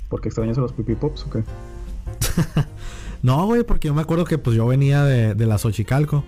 [0.09, 1.43] ¿Porque extrañas a los pipi pops o qué?
[3.23, 6.23] No, güey, porque yo me acuerdo que pues yo venía de, de la Xochicalco.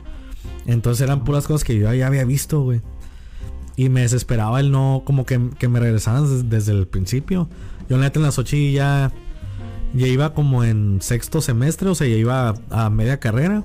[0.66, 2.81] Entonces eran puras cosas que yo ya había visto, güey.
[3.77, 7.48] Y me desesperaba el no, como que, que me regresaran des- desde, el principio.
[7.88, 9.12] Yo la neta en la Xochi ya,
[9.94, 13.62] ya iba como en sexto semestre, o sea, ya iba a, a media carrera.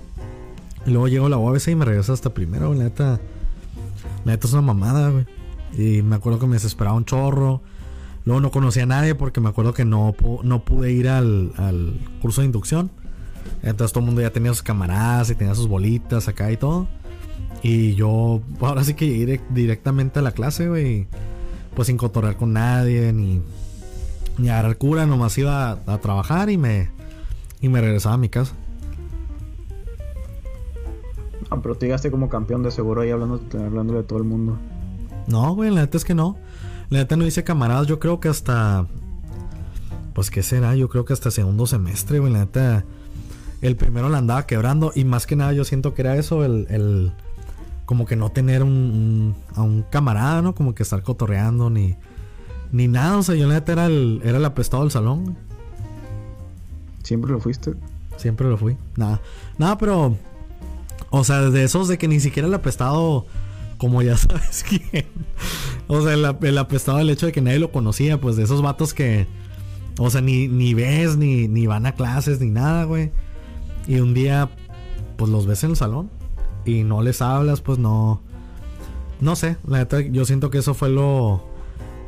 [0.86, 2.80] Y luego llego a la UABC y me regreso hasta primero, güey.
[2.80, 3.19] La neta,
[4.26, 5.26] la neta es una mamada, güey.
[5.78, 7.62] Y me acuerdo que me desesperaba un chorro.
[8.26, 12.00] Luego no conocía a nadie porque me acuerdo que no, no pude ir al, al
[12.22, 12.91] curso de inducción.
[13.62, 16.88] Entonces todo el mundo ya tenía sus camaradas y tenía sus bolitas acá y todo.
[17.62, 21.08] Y yo ahora sí que llegué direc- directamente a la clase, güey.
[21.76, 23.41] Pues sin cotorrear con nadie, ni,
[24.38, 26.89] ni agarrar cura, nomás iba a, a trabajar y me,
[27.62, 28.54] y me regresaba a mi casa.
[31.54, 34.58] Ah, pero tú llegaste como campeón de seguro ahí hablando, hablando de todo el mundo.
[35.28, 36.36] No, güey, la neta es que no.
[36.89, 38.88] La neta no hice camaradas, yo creo que hasta.
[40.13, 42.34] Pues qué será, yo creo que hasta segundo semestre, güey.
[42.34, 42.86] La neta.
[43.62, 44.92] El primero la andaba quebrando.
[44.96, 46.66] Y más que nada yo siento que era eso, el.
[46.70, 47.12] el-
[47.86, 50.56] como que no tener un, un- a un camarada, ¿no?
[50.56, 51.96] Como que estar cotorreando ni.
[52.72, 53.18] Ni nada.
[53.18, 55.36] O sea, yo la neta era el, era el apestado del salón, güey.
[57.04, 57.74] Siempre lo fuiste.
[58.18, 58.78] Siempre lo fui.
[58.96, 59.22] Nada.
[59.58, 60.16] Nada, pero.
[61.15, 63.28] O sea, de esos de que ni siquiera el apestado.
[63.78, 65.06] Como ya sabes quién.
[65.88, 68.19] O sea, el, el apestado del hecho de que nadie lo conocía.
[68.19, 69.28] Pues de esos vatos que.
[69.99, 73.12] O sea, ni, ni ves, ni, ni van a clases, ni nada, güey.
[73.88, 74.49] Y un día.
[75.15, 76.10] Pues los ves en el salón.
[76.65, 78.19] Y no les hablas, pues no.
[79.21, 79.58] No sé.
[79.67, 81.45] La neta, yo siento que eso fue lo.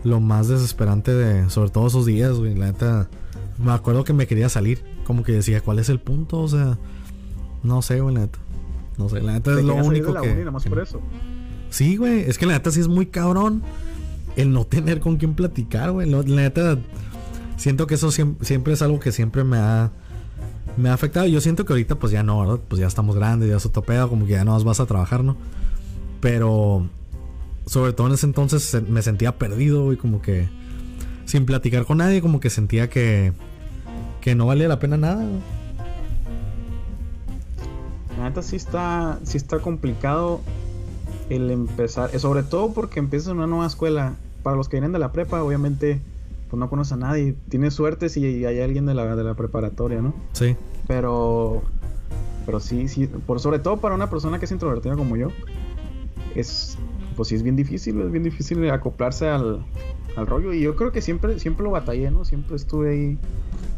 [0.03, 1.47] Lo más desesperante de.
[1.51, 2.55] Sobre todo esos días, güey.
[2.55, 3.07] La neta.
[3.59, 4.83] Me acuerdo que me quería salir.
[5.05, 6.39] Como que decía, ¿cuál es el punto?
[6.39, 6.79] O sea,
[7.61, 8.39] no sé, güey, la neta.
[8.97, 10.31] No sé, la neta es lo único la que.
[10.31, 10.83] uni nomás que por no.
[10.83, 11.01] eso.
[11.69, 13.61] Sí, güey, es que la neta sí es muy cabrón
[14.37, 16.09] el no tener con quién platicar, güey.
[16.09, 16.77] La neta,
[17.57, 19.91] siento que eso siem- siempre, es algo que siempre me ha,
[20.77, 21.25] me ha afectado.
[21.27, 22.59] Yo siento que ahorita, pues ya no, ¿verdad?
[22.67, 24.85] Pues ya estamos grandes, ya es otro pedo, como que ya no más vas a
[24.85, 25.35] trabajar, ¿no?
[26.21, 26.87] Pero,
[27.65, 30.47] sobre todo en ese entonces me sentía perdido, güey, como que
[31.25, 33.33] sin platicar con nadie, como que sentía que,
[34.21, 35.54] que no valía la pena nada, güey.
[38.17, 40.41] La neta sí está, sí está complicado
[41.29, 44.15] el empezar, eh, sobre todo porque empiezas en una nueva escuela.
[44.43, 45.99] Para los que vienen de la prepa, obviamente,
[46.49, 47.35] pues no conoces a nadie.
[47.49, 50.13] Tienes suerte si hay alguien de la, de la preparatoria, ¿no?
[50.33, 50.55] Sí,
[50.87, 51.63] Pero,
[52.45, 55.29] pero sí, sí, por sobre todo para una persona que es introvertida como yo,
[56.35, 56.77] es,
[57.15, 59.65] pues sí es bien difícil, es bien difícil acoplarse al,
[60.15, 60.53] al rollo.
[60.53, 62.25] Y yo creo que siempre, siempre lo batallé, ¿no?
[62.25, 63.17] Siempre estuve ahí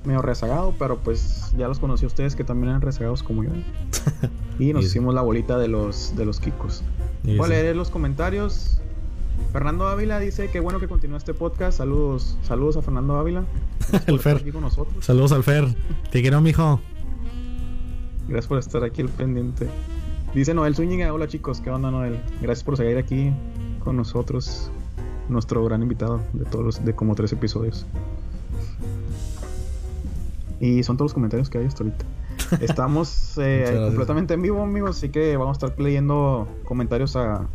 [0.06, 3.52] medio rezagado, pero pues ya los conocí a ustedes que también eran rezagados como yo.
[4.60, 6.82] Y nos Y- hicimos la bolita de los, de los kikos.
[7.24, 8.80] Voy a leer los comentarios.
[9.54, 11.78] Fernando Ávila dice que bueno que continúa este podcast.
[11.78, 13.44] Saludos, saludos a Fernando Ávila.
[14.08, 14.38] El Fer.
[14.38, 15.06] aquí con nosotros.
[15.06, 15.66] Saludos al Fer.
[16.12, 16.80] Te quiero, mijo.
[18.28, 19.68] Gracias por estar aquí al pendiente.
[20.34, 22.20] Dice Noel Zúñiga, hola chicos, ¿qué onda Noel?
[22.42, 23.32] Gracias por seguir aquí
[23.84, 24.70] con nosotros,
[25.30, 27.86] nuestro gran invitado de todos los, de como tres episodios.
[30.60, 32.06] Y son todos los comentarios que hay hasta ahorita.
[32.62, 37.48] Estamos eh, completamente en vivo, amigos, así que vamos a estar leyendo comentarios a,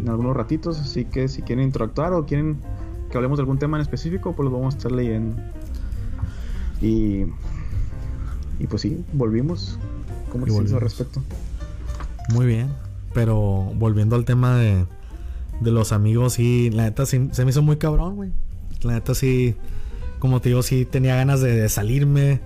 [0.00, 0.78] en algunos ratitos.
[0.80, 2.58] Así que si quieren interactuar o quieren
[3.10, 5.36] que hablemos de algún tema en específico, pues lo vamos a estar leyendo.
[6.80, 7.24] Y,
[8.58, 9.78] y pues sí, volvimos.
[10.30, 11.22] ¿Cómo te sientes al respecto?
[12.30, 12.68] Muy bien,
[13.14, 13.36] pero
[13.74, 14.84] volviendo al tema de,
[15.60, 18.30] de los amigos, y la neta se me hizo muy cabrón, güey.
[18.82, 19.54] La neta sí,
[20.18, 22.40] como te digo, sí tenía ganas de, salirme.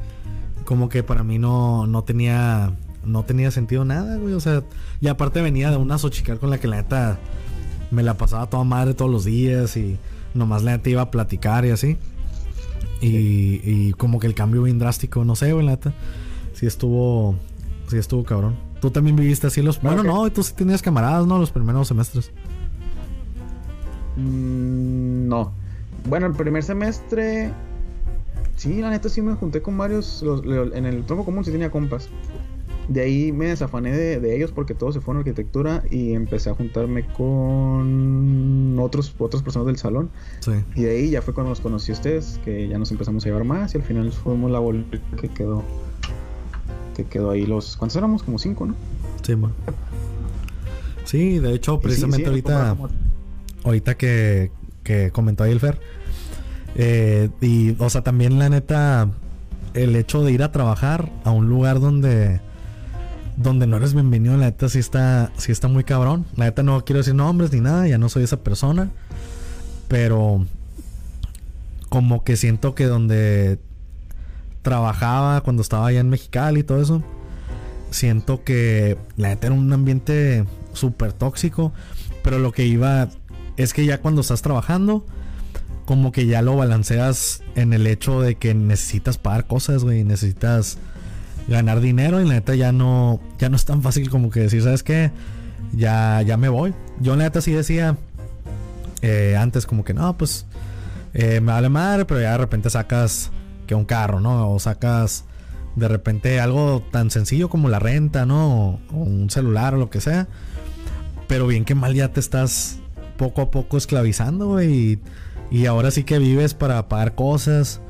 [0.65, 2.73] Como que para mí no, no tenía
[3.05, 4.35] no tenía sentido nada, güey.
[4.35, 4.63] O sea,
[5.01, 7.19] y aparte venía de una sochical con la que la neta
[7.91, 9.99] me la pasaba toda madre todos los días y
[10.35, 11.99] nomás la neta iba a platicar y así.
[13.01, 15.93] Y, y como que el cambio bien drástico, no sé, güey, la neta.
[16.55, 17.37] Sí estuvo,
[17.89, 18.57] sí estuvo cabrón.
[18.81, 19.81] Tú también viviste así los...
[19.81, 21.39] Bueno, no, tú sí tenías camaradas, ¿no?
[21.39, 22.31] Los primeros semestres.
[24.17, 25.53] Mm, no.
[26.09, 27.53] Bueno, el primer semestre...
[28.57, 30.23] Sí, la neta sí me junté con varios...
[30.75, 32.09] en el tronco común sí tenía compas.
[32.89, 36.55] De ahí me desafané de, ellos porque todos se fueron a arquitectura y empecé a
[36.55, 40.11] juntarme con otros, otras personas del salón.
[40.75, 43.29] Y de ahí ya fue cuando los conocí a ustedes, que ya nos empezamos a
[43.29, 45.63] llevar más y al final fuimos la bolita que quedó.
[46.97, 47.77] Que quedó ahí los.
[47.77, 48.23] ¿Cuántos éramos?
[48.23, 48.75] Como cinco, ¿no?
[49.23, 49.35] Sí,
[51.05, 52.77] Sí, de hecho, precisamente ahorita.
[53.65, 54.51] Ahorita que,
[54.83, 55.79] que comentó ahí el Fer.
[56.75, 59.09] Eh, y, o sea, también la neta.
[59.75, 62.41] El hecho de ir a trabajar a un lugar donde
[63.37, 66.27] donde no eres bienvenido, la neta sí está, sí está muy cabrón.
[66.37, 68.91] La neta no quiero decir nombres ni nada, ya no soy esa persona.
[69.89, 70.47] Pero
[71.89, 73.59] como que siento que donde
[74.63, 77.03] trabajaba cuando estaba allá en Mexicali y todo eso,
[77.91, 81.73] siento que la neta era un ambiente súper tóxico.
[82.23, 83.09] Pero lo que iba
[83.57, 85.05] es que ya cuando estás trabajando,
[85.85, 90.79] como que ya lo balanceas en el hecho de que necesitas pagar cosas, güey, necesitas
[91.49, 94.63] ganar dinero y la neta ya no, ya no es tan fácil como que decir,
[94.63, 95.11] ¿sabes qué?
[95.73, 96.75] Ya, ya me voy.
[97.01, 97.97] Yo la neta sí decía
[99.03, 100.47] eh, antes como que no, pues
[101.15, 103.31] eh, me vale madre, pero ya de repente sacas
[103.67, 104.51] que un carro, ¿no?
[104.51, 105.25] O sacas
[105.77, 108.81] de repente algo tan sencillo como la renta, ¿no?
[108.91, 110.29] O, un celular o lo que sea.
[111.29, 112.79] Pero bien que mal ya te estás
[113.23, 114.99] poco a poco esclavizando, güey.
[115.51, 117.81] y ahora sí que vives para pagar cosas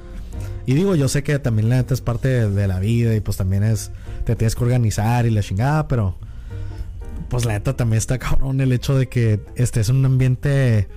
[0.67, 3.37] y digo, yo sé que también la neta es parte de, la vida y pues
[3.37, 3.91] también es,
[4.25, 6.17] te tienes que organizar y la chingada, pero
[7.29, 10.89] pues la neta también está cabrón el hecho de que estés en un ambiente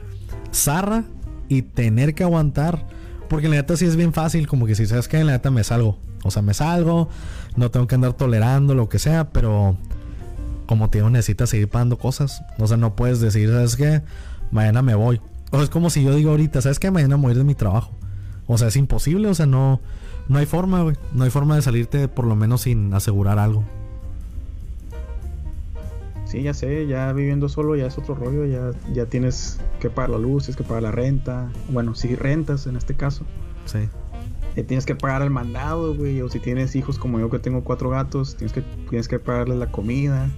[0.53, 1.05] zarra
[1.47, 2.85] y tener que aguantar.
[3.27, 5.63] Porque la neta sí es bien fácil, como que si sabes que la neta me
[5.63, 5.97] salgo.
[6.23, 7.09] O sea, me salgo,
[7.55, 9.77] no tengo que andar tolerando lo que sea, pero
[10.65, 12.43] como te digo, necesitas seguir pagando cosas.
[12.59, 14.01] O sea, no puedes decir, ¿sabes qué?
[14.51, 15.21] Mañana me voy.
[15.51, 16.91] O es como si yo digo ahorita, ¿sabes qué?
[16.91, 17.91] Mañana me voy de mi trabajo.
[18.47, 19.79] O sea, es imposible, o sea, no,
[20.27, 20.95] no hay forma, güey.
[21.13, 23.63] No hay forma de salirte por lo menos sin asegurar algo.
[26.25, 30.09] Sí, ya sé, ya viviendo solo ya es otro rollo, ya, ya tienes que pagar
[30.09, 31.49] la luz, tienes que pagar la renta.
[31.69, 33.25] Bueno, si rentas en este caso.
[33.65, 33.87] Sí.
[34.55, 36.21] Eh, tienes que pagar el mandado, güey.
[36.21, 39.57] O si tienes hijos como yo que tengo cuatro gatos, tienes que, tienes que pagarles
[39.57, 40.29] la comida.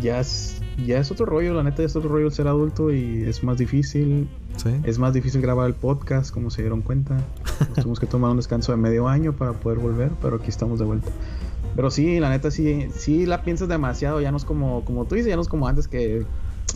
[0.00, 3.44] Ya es, ya es otro rollo, la neta es otro rollo ser adulto y es
[3.44, 4.28] más difícil.
[4.84, 7.18] Es más difícil grabar el podcast, como se dieron cuenta.
[7.74, 10.84] tuvimos que tomar un descanso de medio año para poder volver, pero aquí estamos de
[10.84, 11.10] vuelta.
[11.74, 15.14] Pero sí, la neta sí, sí la piensas demasiado, ya no es como, como tú
[15.14, 16.26] dices, ya no es como antes que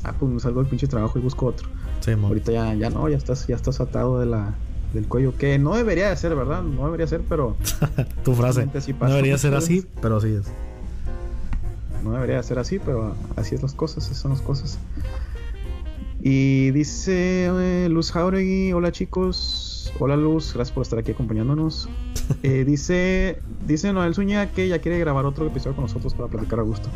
[0.05, 1.69] ah, pues me salgo del pinche trabajo y busco otro.
[2.23, 4.55] Ahorita ya, ya no, ya estás, ya estás atado de la,
[4.95, 6.63] del cuello, que no debería de ser, ¿verdad?
[6.63, 7.57] No debería ser, pero
[8.25, 8.67] tu frase.
[9.01, 10.47] no debería ser así, pero sí es.
[12.07, 14.79] No debería ser así, pero así es las cosas, así son las cosas.
[16.21, 21.89] Y dice eh, Luz Jauregui, hola chicos, hola Luz, gracias por estar aquí acompañándonos.
[22.43, 23.39] Eh, dice,
[23.69, 26.89] dice Noel Zúñiga que ya quiere grabar otro episodio con nosotros para platicar a gusto.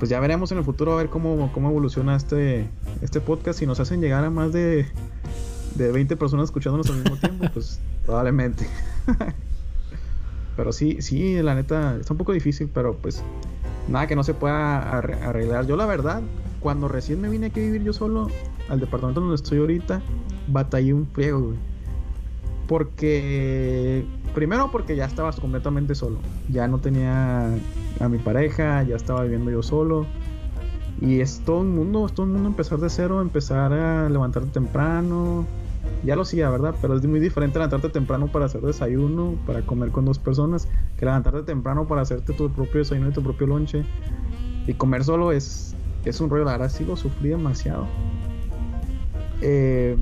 [0.00, 2.68] Pues ya veremos en el futuro a ver cómo, cómo evoluciona este,
[3.00, 3.60] este podcast.
[3.60, 4.86] Si nos hacen llegar a más de,
[5.76, 8.66] de 20 personas escuchándonos al mismo tiempo, pues probablemente.
[10.56, 13.22] pero sí, sí, la neta, está un poco difícil, pero pues
[13.88, 15.66] nada que no se pueda arreglar.
[15.66, 16.22] Yo la verdad,
[16.60, 18.28] cuando recién me vine aquí a vivir yo solo,
[18.68, 20.00] al departamento donde estoy ahorita,
[20.48, 21.54] batallé un friego.
[22.68, 26.18] Porque, primero porque ya estabas completamente solo.
[26.48, 27.48] Ya no tenía
[28.00, 30.06] a mi pareja, ya estaba viviendo yo solo.
[31.00, 34.50] Y es todo un mundo, es todo un mundo empezar de cero, empezar a levantarte
[34.50, 35.46] temprano,
[36.04, 36.74] Ya lo hacía, ¿verdad?
[36.80, 41.04] Pero es muy diferente levantarte temprano para hacer desayuno, para comer con dos personas, que
[41.04, 43.84] levantarte temprano para hacerte tu propio desayuno y tu propio lonche.
[44.66, 47.86] Y comer solo es, es un rollo, la verdad sí lo sufrí demasiado.
[49.40, 49.96] Eh,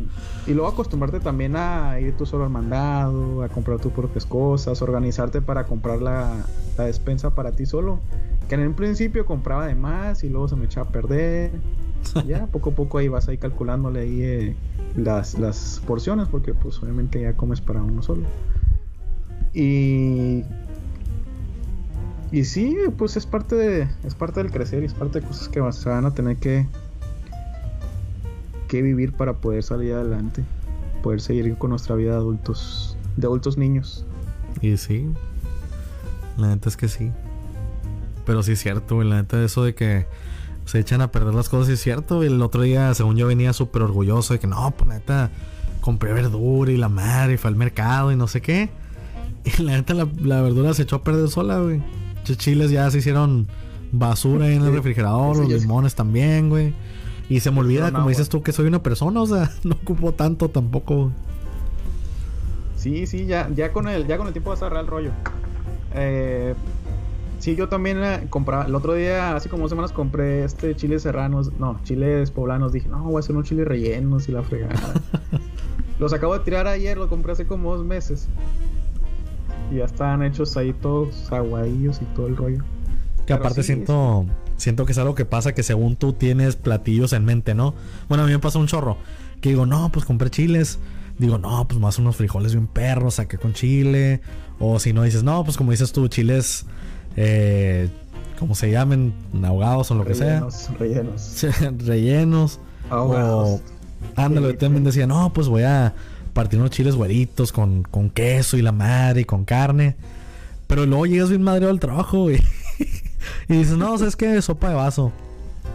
[0.47, 4.81] y luego acostumbrarte también a ir tú solo al mandado, a comprar tus propias cosas,
[4.83, 6.45] organizarte para comprar la,
[6.77, 8.01] la despensa para ti solo.
[8.49, 11.53] Que en un principio compraba de más y luego se me echaba a perder.
[12.27, 14.57] ya poco a poco ahí vas ahí calculándole ahí eh,
[14.97, 18.23] las, las porciones porque pues obviamente ya comes para uno solo.
[19.53, 20.45] Y
[22.33, 25.49] y sí, pues es parte de es parte del crecer y es parte de cosas
[25.49, 26.67] que se van a tener que
[28.69, 30.45] que vivir para poder salir adelante,
[31.03, 34.05] poder seguir con nuestra vida de adultos, de adultos niños.
[34.61, 35.09] Y sí,
[36.37, 37.11] la neta es que sí.
[38.25, 40.07] Pero sí es cierto, la neta eso de que
[40.71, 42.23] se echan a perder las cosas es cierto.
[42.23, 45.31] El otro día, según yo, venía súper orgulloso de que no, pues la neta,
[45.81, 48.71] compré verdura y la madre, y fue al mercado y no sé qué.
[49.45, 51.83] Y la neta, la, verdura se echó a perder sola, güey.
[52.23, 53.49] Chiles ya se hicieron
[53.91, 56.73] basura ahí en el refrigerador, los limones también, güey.
[57.29, 60.13] Y se me olvida, como dices tú, que soy una persona, o sea, no ocupo
[60.13, 61.11] tanto tampoco.
[62.77, 65.11] Sí, sí, ya, ya con el, ya con el tiempo vas a agarrar el rollo.
[65.95, 66.55] Eh,
[67.41, 71.03] sí, yo también eh, compraba, el otro día, hace como dos semanas, compré este chiles
[71.03, 72.73] serranos, no, chiles poblanos.
[72.73, 74.95] Dije, no, voy a hacer un chile relleno y la fregada.
[75.99, 78.29] los acabo de tirar ayer, lo compré hace como dos meses.
[79.73, 82.63] Y ya están hechos ahí todos aguadillos y todo el rollo.
[83.27, 84.27] Que aparte siento
[84.61, 87.75] siento que es algo que pasa que según tú tienes platillos en mente, ¿no?
[88.09, 88.97] Bueno, a mí me pasa un chorro.
[89.41, 90.79] Que digo, no, pues compré chiles.
[91.19, 94.21] Digo, no, pues más unos frijoles un perro, saqué con chile.
[94.59, 96.67] O si no dices, no, pues como dices tú, chiles,
[97.17, 97.89] eh,
[98.39, 99.13] como se llamen,
[99.45, 100.47] ahogados o lo que sea.
[100.79, 101.47] Rellenos.
[101.87, 102.61] rellenos.
[102.91, 103.49] Ahogados.
[103.49, 103.63] O,
[104.17, 105.95] ándale, también decía, no, pues voy a
[106.33, 109.97] partir unos chiles güeritos con, con queso y la madre y con carne.
[110.67, 112.41] Pero luego llegas bien madre al trabajo, güey.
[113.49, 114.41] y dices, no, ¿sabes qué?
[114.41, 115.13] Sopa de vaso.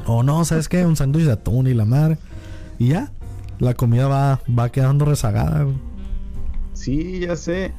[0.08, 0.86] O no, ¿sabes qué?
[0.86, 2.18] Un sándwich de atún y la madre.
[2.80, 3.12] Y ya,
[3.60, 5.68] la comida va, va quedando rezagada.
[6.74, 7.72] Sí, ya sé.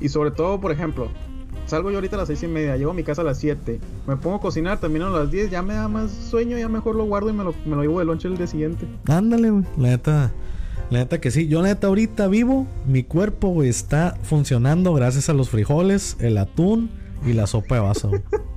[0.00, 1.08] Y sobre todo, por ejemplo,
[1.66, 3.80] salgo yo ahorita a las seis y media, llego a mi casa a las 7,
[4.06, 6.94] me pongo a cocinar, termino a las 10, ya me da más sueño, ya mejor
[6.96, 8.86] lo guardo y me lo, me lo llevo de lonche el día siguiente.
[9.06, 10.32] Ándale, güey, la neta.
[10.88, 15.32] La neta que sí, yo la neta ahorita vivo, mi cuerpo está funcionando gracias a
[15.32, 16.90] los frijoles, el atún
[17.26, 18.10] y la sopa de vaso.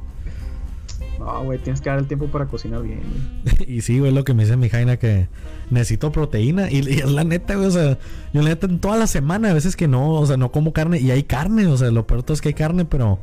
[1.32, 3.02] No, güey, tienes que dar el tiempo para cocinar bien,
[3.68, 5.28] y sí, güey, lo que me dice mi Jaina que
[5.70, 6.72] necesito proteína.
[6.72, 8.00] Y, es la neta, güey, o sea,
[8.34, 10.74] yo la neta en toda la semana, a veces que no, o sea, no como
[10.74, 11.00] carne.
[11.00, 13.20] Y hay carne, o sea, lo peor es que hay carne, pero.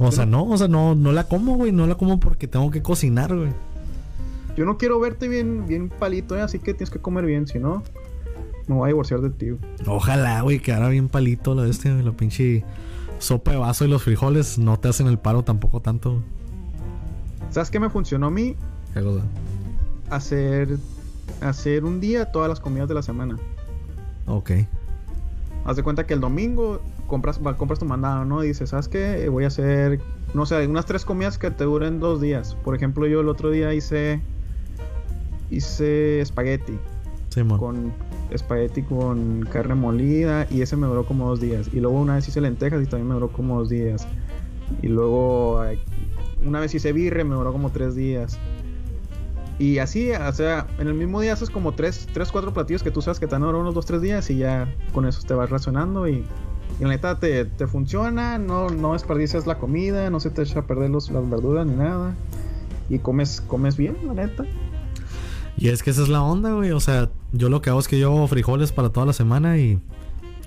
[0.00, 2.70] O sea, no, o sea, no, no la como, güey, no la como porque tengo
[2.70, 3.50] que cocinar, güey.
[4.56, 6.42] Yo no quiero verte bien, bien palito, ¿eh?
[6.42, 7.82] así que tienes que comer bien, si no,
[8.66, 9.46] me voy a divorciar de ti.
[9.86, 12.64] Ojalá, güey, que ahora bien palito lo de este, lo pinche
[13.18, 16.22] sopa de vaso y los frijoles no te hacen el paro tampoco tanto.
[17.50, 18.56] ¿Sabes qué me funcionó a mí?
[20.08, 20.78] Hacer,
[21.40, 23.38] hacer un día todas las comidas de la semana.
[24.26, 24.52] Ok.
[25.64, 28.44] Haz de cuenta que el domingo compras, compras tu mandado, ¿no?
[28.44, 29.28] Y dices, ¿sabes qué?
[29.28, 30.00] Voy a hacer,
[30.32, 32.54] no sé, unas tres comidas que te duren dos días.
[32.64, 34.20] Por ejemplo, yo el otro día hice,
[35.50, 36.78] hice espagueti.
[37.28, 37.92] Sí, con
[38.30, 41.68] espagueti con carne molida y ese me duró como dos días.
[41.72, 44.06] Y luego una vez hice lentejas y también me duró como dos días.
[44.82, 45.62] Y luego
[46.44, 48.38] una vez hice birre, me duró como tres días.
[49.58, 52.90] Y así, o sea, en el mismo día haces como tres, tres cuatro platillos que
[52.90, 55.20] tú sabes que te van a durar unos dos, tres días y ya con eso
[55.26, 56.24] te vas racionando y,
[56.78, 60.60] y la neta te, te, funciona, no, no desperdicias la comida, no se te echa
[60.60, 62.14] a perder los, las verduras ni nada.
[62.88, 64.44] Y comes, comes bien, la neta.
[65.58, 66.70] Y es que esa es la onda, güey.
[66.70, 69.78] O sea, yo lo que hago es que yo frijoles para toda la semana y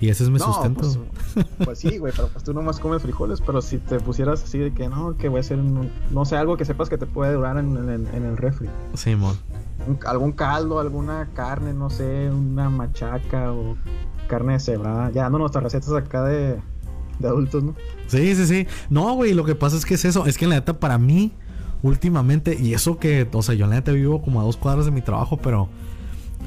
[0.00, 0.80] y ese es mi sustento.
[1.34, 4.58] Pues, pues, sí, güey, pero pues tú nomás comes frijoles, pero si te pusieras así
[4.58, 7.32] de que no, que voy a hacer, no sé, algo que sepas que te puede
[7.32, 8.68] durar en, el refri.
[8.94, 9.36] Sí, mon.
[10.06, 13.76] algún caldo, alguna carne, no sé, una machaca o
[14.28, 15.10] carne de cebada.
[15.10, 16.58] Ya dando nuestras recetas acá de,
[17.18, 17.74] de adultos, ¿no?
[18.08, 18.66] Sí, sí, sí.
[18.90, 20.26] No, güey, lo que pasa es que es eso.
[20.26, 21.32] Es que en la neta, para mí,
[21.82, 24.86] últimamente, y eso que, o sea, yo en la neta vivo como a dos cuadras
[24.86, 25.68] de mi trabajo, pero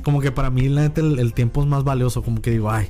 [0.04, 2.22] como que para mí, la neta, el tiempo es más valioso.
[2.22, 2.90] Como que digo, ay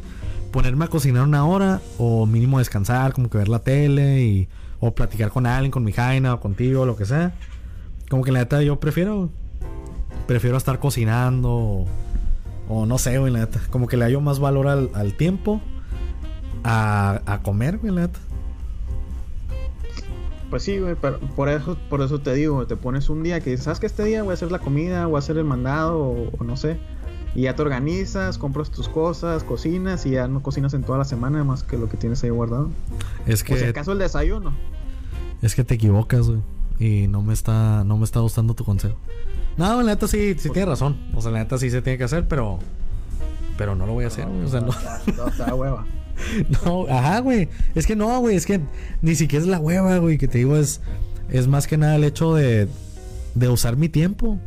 [0.58, 4.48] ponerme a cocinar una hora o mínimo descansar, como que ver la tele y
[4.80, 7.36] o platicar con alguien, con mi jaina o contigo, lo que sea.
[8.10, 9.30] Como que la neta yo prefiero
[10.26, 11.86] prefiero estar cocinando
[12.68, 13.62] o, no sé, güey, la neta.
[13.70, 15.62] Como que le hallo más valor al, tiempo
[16.64, 18.20] a, a comer, güey, la neta.
[20.50, 23.56] Pues sí, güey, pero por eso, por eso te digo, te pones un día que
[23.58, 26.44] sabes que este día voy a hacer la comida, voy a hacer el mandado o
[26.44, 26.80] no sé
[27.38, 31.06] Y ya te organizas, compras tus cosas, cocinas y ya no cocinas en toda la
[31.06, 32.72] semana más que lo que tienes ahí guardado.
[33.28, 33.54] Es que.
[33.54, 34.56] O si acaso el desayuno.
[35.44, 36.40] Es que te equivocas, güey.
[36.80, 38.96] Y no me está, no me está gustando tu consejo.
[39.56, 40.98] No, la neta sí, sí tiene razón.
[41.14, 42.58] O sea, la neta sí se tiene que hacer, pero.
[43.56, 44.42] Pero no lo voy a hacer, güey.
[44.42, 44.74] O sea, no.
[45.16, 45.86] No, está hueva.
[46.66, 47.50] No, ajá, güey.
[47.76, 48.36] Es que no, güey.
[48.36, 48.62] Es que
[49.04, 50.18] ni siquiera es la hueva, güey.
[50.18, 50.82] Que te digo, es.
[51.30, 52.68] Es más que nada el hecho de.
[53.36, 54.40] De usar mi tiempo.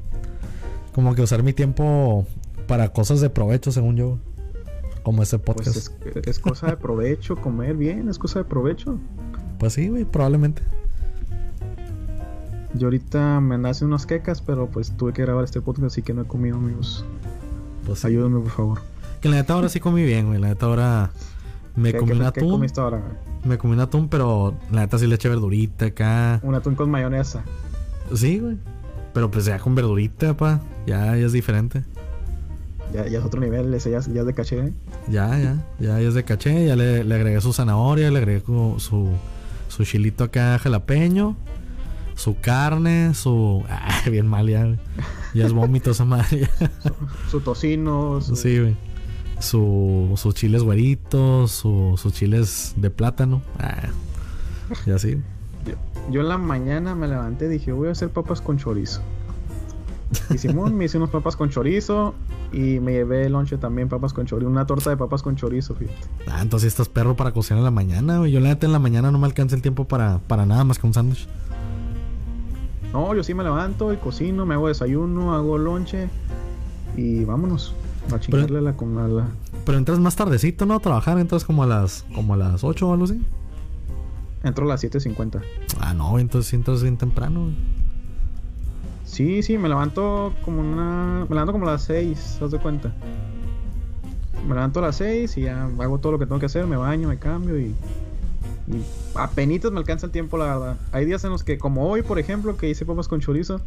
[0.92, 2.26] Como que usar mi tiempo
[2.70, 4.18] para cosas de provecho, según yo.
[5.02, 5.88] Como este podcast.
[6.02, 8.96] Pues es, es cosa de provecho, comer bien, es cosa de provecho.
[9.58, 10.62] Pues sí, güey, probablemente.
[12.74, 16.14] Yo ahorita me haciendo unas quecas, pero pues tuve que grabar este podcast, así que
[16.14, 17.04] no he comido, amigos.
[17.86, 18.06] Pues sí.
[18.06, 18.78] Ayúdenme, por favor.
[19.20, 20.38] Que la neta ahora sí comí bien, güey.
[20.40, 21.10] La neta ahora
[21.74, 22.50] me ¿Qué- comí qué- un qué atún.
[22.52, 23.12] comiste ahora, güey?
[23.44, 26.40] Me comí un atún, pero la neta sí le eché verdurita acá.
[26.44, 27.42] Un atún con mayonesa.
[28.14, 28.58] Sí, güey.
[29.12, 30.60] Pero pues ya con verdurita, pa.
[30.86, 31.82] Ya, ya es diferente.
[32.92, 34.58] Ya, ya es otro nivel, ese ya, es- ya es de caché.
[34.58, 34.72] ¿eh?
[35.08, 35.56] Ya, ya.
[35.78, 36.66] Ya, ya es de caché.
[36.66, 38.42] Ya le, le agregué su zanahoria, le agregué
[38.78, 39.08] su,
[39.68, 41.36] su chilito acá jalapeño.
[42.16, 43.64] Su carne, su...
[43.70, 44.78] Ah, bien mal ya, güey.
[45.34, 46.40] Ya es vómito esa madre.
[46.60, 46.70] ya.
[47.30, 48.76] Su tocino, su- Sí, güey.
[49.38, 53.40] Su, sus chiles güeritos, su, sus chiles de plátano.
[53.58, 53.88] Ah,
[54.86, 55.16] y así.
[55.64, 55.74] Yo,
[56.10, 59.00] yo en la mañana me levanté y dije, voy a hacer papas con chorizo.
[60.34, 62.14] Y Simón me hice unas papas con chorizo
[62.52, 65.74] y me llevé el lonche también papas con chorizo, una torta de papas con chorizo,
[65.74, 65.98] fíjate.
[66.26, 68.32] Ah, entonces estás perro para cocinar en la mañana, güey.
[68.32, 70.78] Yo la neta en la mañana no me alcanza el tiempo para, para nada más
[70.78, 71.28] que un sándwich.
[72.92, 76.08] No, yo sí me levanto y cocino, me hago desayuno, hago lonche
[76.96, 77.72] y vámonos
[78.12, 79.28] a chingarle a la, con a la-
[79.64, 80.74] Pero entras más tardecito, ¿no?
[80.74, 83.22] A trabajar, entras como a las como a las 8 o algo así.
[84.42, 85.40] Entro a las 7.50.
[85.78, 87.54] Ah, no, entonces entras bien temprano, güey.
[89.10, 91.26] Sí, sí, me levanto como una...
[91.28, 92.92] Me levanto como a las 6, ¿te das cuenta?
[94.46, 96.76] Me levanto a las 6 y ya hago todo lo que tengo que hacer, me
[96.76, 97.74] baño, me cambio y...
[98.68, 98.84] Y
[99.16, 100.76] apenitas me alcanza el tiempo, la verdad.
[100.92, 103.60] Hay días en los que, como hoy, por ejemplo, que hice papas con chorizo,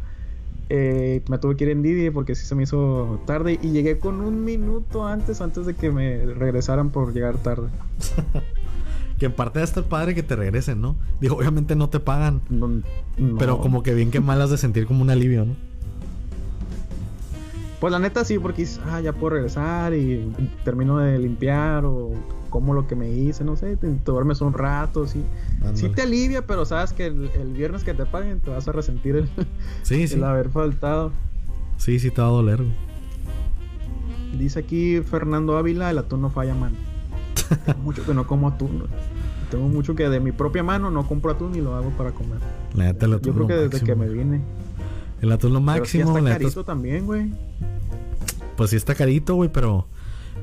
[0.70, 3.98] eh, me tuve que ir en Didi porque sí se me hizo tarde y llegué
[3.98, 7.68] con un minuto antes, antes de que me regresaran por llegar tarde.
[9.18, 10.96] Que en parte de estar padre que te regresen, ¿no?
[11.20, 12.40] Digo, obviamente no te pagan.
[12.50, 13.38] No- no.
[13.38, 15.54] Pero como que bien que mal has de sentir como un alivio, ¿no?
[17.80, 20.32] Pues la neta sí, porque dices, ah, ya puedo regresar y
[20.64, 22.12] termino de limpiar o
[22.48, 25.22] como lo que me hice, no sé, te, te duermes un rato, sí.
[25.60, 25.88] Sí Ándale.
[25.90, 29.16] te alivia, pero sabes que el, el viernes que te paguen te vas a resentir
[29.16, 29.28] el,
[29.82, 30.14] Sí, sí.
[30.14, 31.12] el haber faltado.
[31.76, 32.62] Sí, sí te va a doler.
[34.38, 36.72] Dice aquí Fernando Ávila, el atún no falla, man.
[37.66, 38.84] Tengo mucho que no como atún.
[39.50, 42.38] Tengo mucho que de mi propia mano no compro atún y lo hago para comer.
[42.74, 43.86] La neta, el atún Yo creo lo que desde máximo.
[43.86, 44.40] que me vine.
[45.20, 47.32] El atún lo Pero sí máximo, está la carito también, güey.
[48.56, 49.86] Pues sí está carito, güey, pero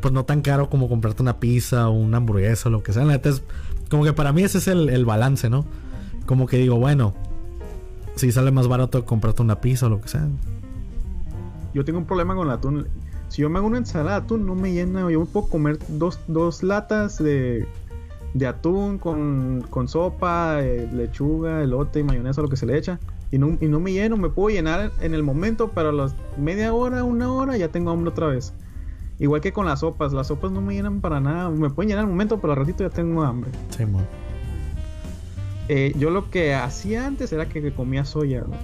[0.02, 3.04] pues no tan caro como comprarte una pizza o una hamburguesa o lo que sea.
[3.06, 3.44] La neta es
[3.90, 5.66] como que para mí ese es el, el balance, ¿no?
[6.26, 7.14] Como que digo, bueno,
[8.16, 10.28] si sale más barato comprarte una pizza o lo que sea.
[11.74, 12.88] Yo tengo un problema con el atún.
[13.32, 15.10] Si yo me hago una ensalada de atún, no me llena.
[15.10, 17.66] Yo puedo comer dos, dos latas de,
[18.34, 23.00] de atún con, con sopa, eh, lechuga, elote y mayonesa, lo que se le echa.
[23.32, 24.18] Y no, y no me lleno.
[24.18, 27.92] Me puedo llenar en el momento, pero a las media hora, una hora, ya tengo
[27.92, 28.52] hambre otra vez.
[29.18, 30.12] Igual que con las sopas.
[30.12, 31.50] Las sopas no me llenan para nada.
[31.52, 33.50] Me pueden llenar en el momento, pero al ratito ya tengo hambre.
[33.70, 33.86] Sí.
[35.70, 38.42] Eh, yo lo que hacía antes era que, que comía soya.
[38.42, 38.60] güey.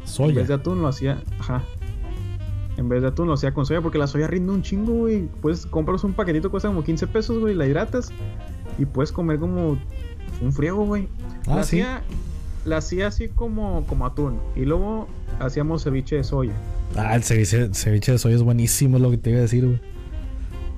[0.00, 0.34] En Soya.
[0.34, 1.62] vez de atún lo hacía, ajá.
[2.78, 5.28] En vez de atún lo hacía con soya porque la soya rinde un chingo, güey.
[5.42, 8.10] Pues compras un paquetito cuesta como 15 pesos, güey, la hidratas
[8.78, 9.76] y puedes comer como
[10.40, 11.08] un friego, güey.
[11.48, 11.80] Ah, la sí.
[11.80, 12.02] hacía
[12.64, 15.08] la hacía así como como atún y luego
[15.40, 16.52] hacíamos ceviche de soya.
[16.94, 19.66] Ah, el ceviche, ceviche de soya es buenísimo, es lo que te iba a decir,
[19.66, 19.80] güey.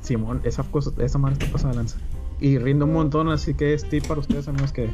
[0.00, 1.98] Simón, esa cosa esa madre está pasada de lanza.
[2.40, 4.88] Y rinde un montón, así que es tip para ustedes amigos que,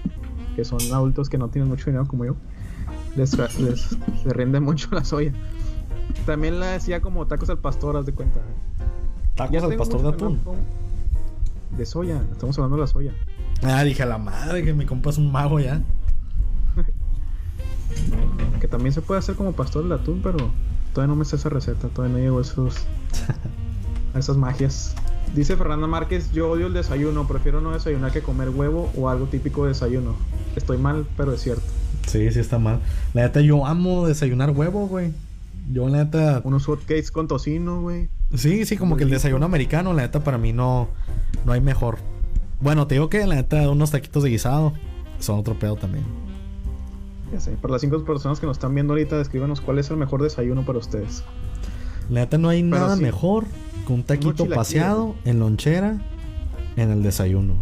[0.57, 2.35] que son adultos que no tienen mucho dinero como yo.
[3.15, 5.33] Les, les, les rinde mucho la soya.
[6.25, 8.41] También la hacía como tacos al pastor, haz de cuenta.
[9.35, 10.41] Tacos Ya al pastor de atún.
[11.77, 13.13] De soya, estamos hablando de la soya.
[13.63, 15.83] Ah, dije a la madre que mi compa es un mago ya.
[18.61, 20.39] Que también se puede hacer como pastor de atún, pero
[20.93, 22.87] todavía no me sé esa receta, todavía no llego a esos
[24.15, 24.95] a esas magias.
[25.35, 29.27] Dice Fernanda Márquez, yo odio el desayuno, prefiero no desayunar que comer huevo o algo
[29.27, 30.17] típico de desayuno.
[30.57, 31.65] Estoy mal, pero es cierto.
[32.07, 32.81] Sí, sí está mal.
[33.13, 35.13] La neta, yo amo desayunar huevo, güey.
[35.71, 36.41] Yo, la neta.
[36.45, 38.09] Unos hotcakes con tocino, güey.
[38.35, 40.89] Sí, sí, como que el desayuno americano, la neta, para mí no,
[41.45, 41.99] no hay mejor.
[42.61, 44.73] Bueno, te digo que la neta, unos taquitos de guisado
[45.19, 46.05] son otro pedo también.
[47.33, 49.97] Ya sé, para las cinco personas que nos están viendo ahorita, descríbanos cuál es el
[49.97, 51.25] mejor desayuno para ustedes.
[52.09, 53.03] La neta, no hay Pero nada sí.
[53.03, 53.45] mejor
[53.85, 55.99] con un taquito paseado en lonchera
[56.77, 57.55] en el desayuno.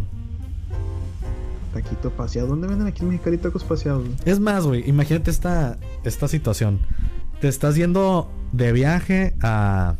[1.73, 2.49] Taquito paseado.
[2.49, 4.07] ¿Dónde venden aquí en Mexicali tacos paseados?
[4.23, 6.79] Es más, güey, imagínate esta, esta situación.
[7.39, 9.95] Te estás yendo de viaje a,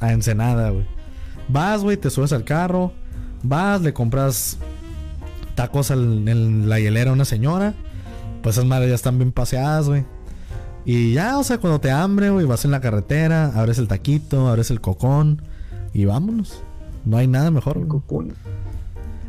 [0.00, 0.86] a Ensenada, güey.
[1.48, 2.92] Vas, güey, te subes al carro.
[3.42, 4.58] Vas, le compras
[5.54, 7.74] tacos en la hielera a una señora.
[8.42, 10.04] Pues esas madres ya están bien paseadas, güey.
[10.84, 14.48] Y ya, o sea, cuando te hambre, güey, vas en la carretera, abres el taquito,
[14.48, 15.42] abres el cocón
[15.92, 16.62] y vámonos.
[17.04, 17.84] No hay nada mejor.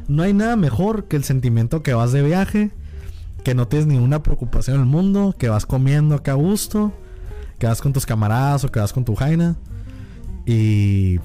[0.07, 2.71] No hay nada mejor que el sentimiento que vas de viaje,
[3.43, 6.93] que no tienes ninguna preocupación en el mundo, que vas comiendo acá a gusto,
[7.57, 9.55] que vas con tus camaradas o que vas con tu jaina
[10.45, 11.19] y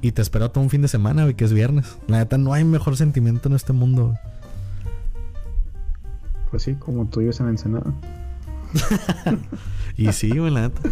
[0.00, 1.96] y te espero todo un fin de semana, güey, que es viernes.
[2.06, 4.14] La neta, no hay mejor sentimiento en este mundo.
[6.50, 7.92] Pues sí, como tú vives en Ensenada.
[9.96, 10.82] y sí, güey, la neta.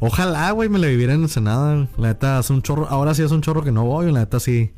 [0.00, 1.88] Ojalá, güey, me le viviera en Ensenada.
[1.98, 2.88] La neta, hace un chorro.
[2.88, 4.10] Ahora sí es un chorro que no voy.
[4.10, 4.72] La neta, sí.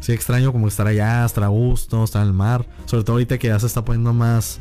[0.00, 2.64] Sí extraño como estar allá, estar a gusto, estar en el mar.
[2.86, 4.60] Sobre todo ahorita que ya se está poniendo más,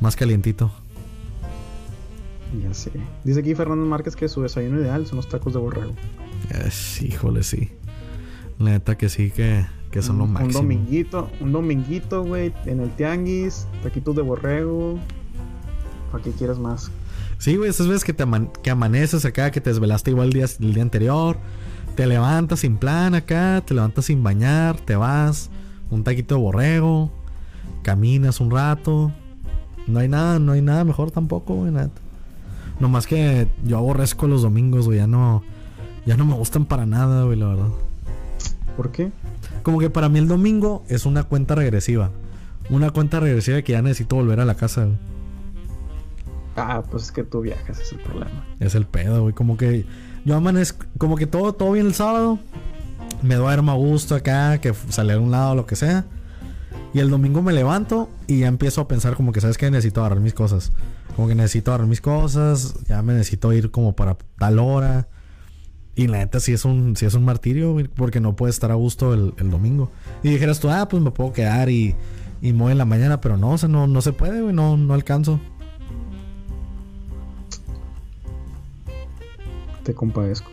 [0.00, 0.70] más calientito.
[2.62, 2.92] Ya sé.
[3.24, 5.92] Dice aquí Fernando Márquez que su desayuno ideal son los tacos de borrego.
[6.50, 7.70] Es, híjole, sí.
[8.58, 10.60] La neta que sí, que, que son lo máximo.
[10.60, 14.98] Un dominguito, un dominguito, güey, en el tianguis, taquitos de borrego.
[16.10, 16.90] ¿Para qué quieres más?
[17.38, 18.24] Sí, güey, esas veces que, te
[18.62, 21.36] que amaneces acá, que te desvelaste igual el día, el día anterior,
[21.94, 25.50] te levantas sin plan acá, te levantas sin bañar, te vas,
[25.90, 27.10] un taquito de borrego,
[27.82, 29.12] caminas un rato.
[29.86, 31.90] No hay nada, no hay nada mejor tampoco, güey, nada.
[32.80, 35.42] Nomás que yo aborrezco los domingos, güey, ya no
[36.06, 37.68] ya no me gustan para nada, güey, la verdad.
[38.76, 39.10] ¿Por qué?
[39.62, 42.10] Como que para mí el domingo es una cuenta regresiva.
[42.70, 44.96] Una cuenta regresiva que ya necesito volver a la casa, güey.
[46.56, 48.46] Ah, pues es que tú viajas, es el problema.
[48.60, 49.34] Es el pedo, güey.
[49.34, 49.84] Como que
[50.24, 52.38] yo amanezco, como que todo, todo bien el sábado.
[53.22, 56.04] Me duermo a gusto acá, que sale a un lado, lo que sea.
[56.94, 59.70] Y el domingo me levanto y ya empiezo a pensar como que, ¿sabes qué?
[59.70, 60.72] Necesito agarrar mis cosas.
[61.16, 62.74] Como que necesito agarrar mis cosas.
[62.86, 65.08] Ya me necesito ir como para tal hora.
[65.94, 68.74] Y la neta sí es un, sí es un martirio, porque no puedes estar a
[68.74, 69.90] gusto el, domingo.
[70.22, 71.94] Y dijeras tú, ah, pues me puedo quedar y,
[72.42, 74.92] y en la mañana, pero no, o sea, no, no se puede, güey, no, no
[74.92, 75.40] alcanzo.
[79.84, 80.50] Te compadezco.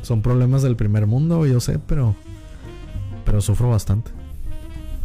[0.00, 2.14] Son problemas del primer mundo, yo sé, pero.
[3.26, 4.12] Pero sufro bastante.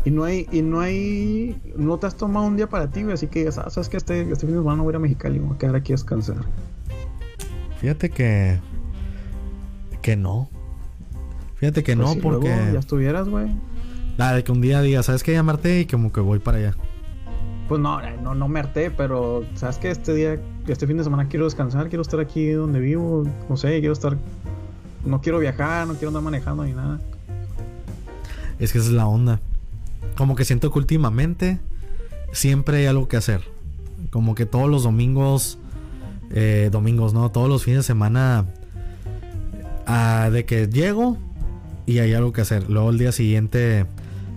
[0.06, 1.60] Y no hay, y no hay.
[1.76, 3.02] No te has tomado un día para ti.
[3.12, 5.38] Así que ya sabes que este, este fin de semana voy a ir a Mexicali
[5.38, 6.38] y voy a quedar aquí a descansar.
[7.80, 8.60] Fíjate que
[10.02, 10.50] que no.
[11.56, 12.48] Fíjate que pues no, porque.
[12.48, 13.48] ya estuvieras, güey.
[14.18, 15.34] La de que un día diga, ¿sabes qué?
[15.34, 16.76] Llamarte y como que voy para allá.
[17.68, 21.28] Pues no, no, no me harté, pero sabes que este día, este fin de semana
[21.28, 24.18] quiero descansar, quiero estar aquí donde vivo, no sé, quiero estar.
[25.06, 27.00] No quiero viajar, no quiero andar manejando ni nada.
[28.60, 29.40] Es que esa es la onda.
[30.20, 31.62] Como que siento que últimamente
[32.34, 33.40] siempre hay algo que hacer.
[34.10, 35.58] Como que todos los domingos,
[36.32, 37.32] eh, domingos, ¿no?
[37.32, 38.46] Todos los fines de semana
[40.30, 41.18] de que llego
[41.86, 42.70] y hay algo que hacer.
[42.70, 43.86] Luego el día siguiente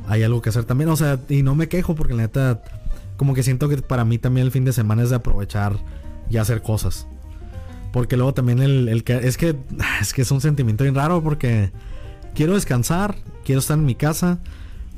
[0.06, 0.88] hay algo que hacer también.
[0.88, 2.62] O sea, y no me quejo porque la neta,
[3.16, 5.80] como que siento que para mí también el fin de semana es de aprovechar
[6.30, 7.08] y hacer cosas.
[7.92, 9.56] Porque luego también el, es que
[10.00, 11.72] es que es un sentimiento bien raro porque
[12.36, 14.38] quiero descansar, quiero estar en mi casa,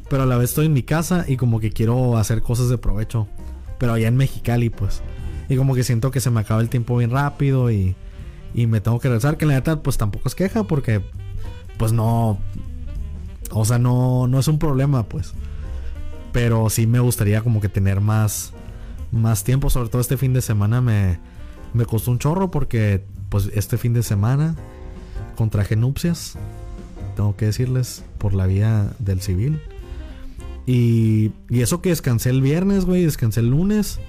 [0.09, 2.79] pero a la vez estoy en mi casa y como que quiero hacer cosas de
[2.79, 3.29] provecho.
[3.79, 5.03] Pero allá en Mexicali, pues.
[5.49, 7.97] Y como que siento que se me acaba el tiempo bien rápido y
[8.55, 11.03] y me tengo que regresar, que la neta pues tampoco es queja porque
[11.77, 12.39] pues no,
[13.51, 15.35] o sea, no, no es un problema pues.
[16.33, 18.53] Pero sí me gustaría como que tener más,
[19.11, 21.19] más tiempo, sobre todo este fin de semana me,
[21.73, 24.55] me costó un chorro porque pues este fin de semana
[25.37, 26.37] contraje nupcias,
[27.17, 29.61] tengo que decirles, por la vía del civil.
[30.67, 34.01] Y, eso que descansé el viernes, güey, descansé el lunes.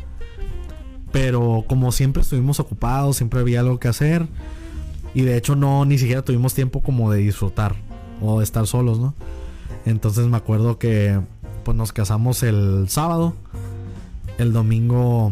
[1.11, 4.27] Pero como siempre estuvimos ocupados, siempre había algo que hacer.
[5.13, 7.75] Y de hecho no, ni siquiera tuvimos tiempo como de disfrutar
[8.21, 9.13] o de estar solos, ¿no?
[9.85, 11.19] Entonces me acuerdo que
[11.63, 13.33] pues nos casamos el sábado.
[14.37, 15.31] El domingo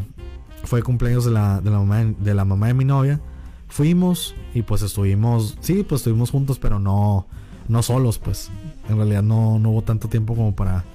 [0.64, 3.20] fue cumpleaños de la, de la, mamá, de la mamá de mi novia.
[3.68, 7.28] Fuimos y pues estuvimos, sí, pues estuvimos juntos, pero no,
[7.68, 8.50] no solos, pues.
[8.88, 10.86] En realidad no, no hubo tanto tiempo como para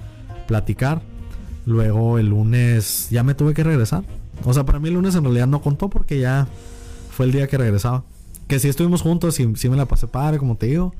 [0.49, 1.01] platicar.
[1.67, 4.03] Luego el lunes ya me tuve que regresar.
[4.43, 6.47] O sea, para mí el lunes en realidad no contó porque ya
[7.11, 8.03] fue el día que regresaba.
[8.47, 10.95] Que sí estuvimos juntos y sí me la pasé padre, como te digo.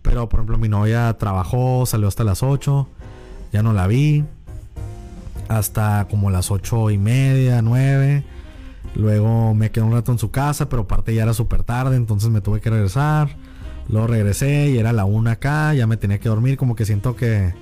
[0.00, 2.88] Pero, por ejemplo, mi novia trabajó, salió hasta las 8.
[3.52, 4.24] Ya no la vi.
[5.48, 8.24] Hasta como las 8 y media, 9.
[8.94, 12.30] Luego me quedé un rato en su casa, pero aparte ya era súper tarde, entonces
[12.30, 13.36] me tuve que regresar.
[13.90, 17.14] Luego regresé y era la una acá, ya me tenía que dormir, como que siento
[17.14, 17.52] que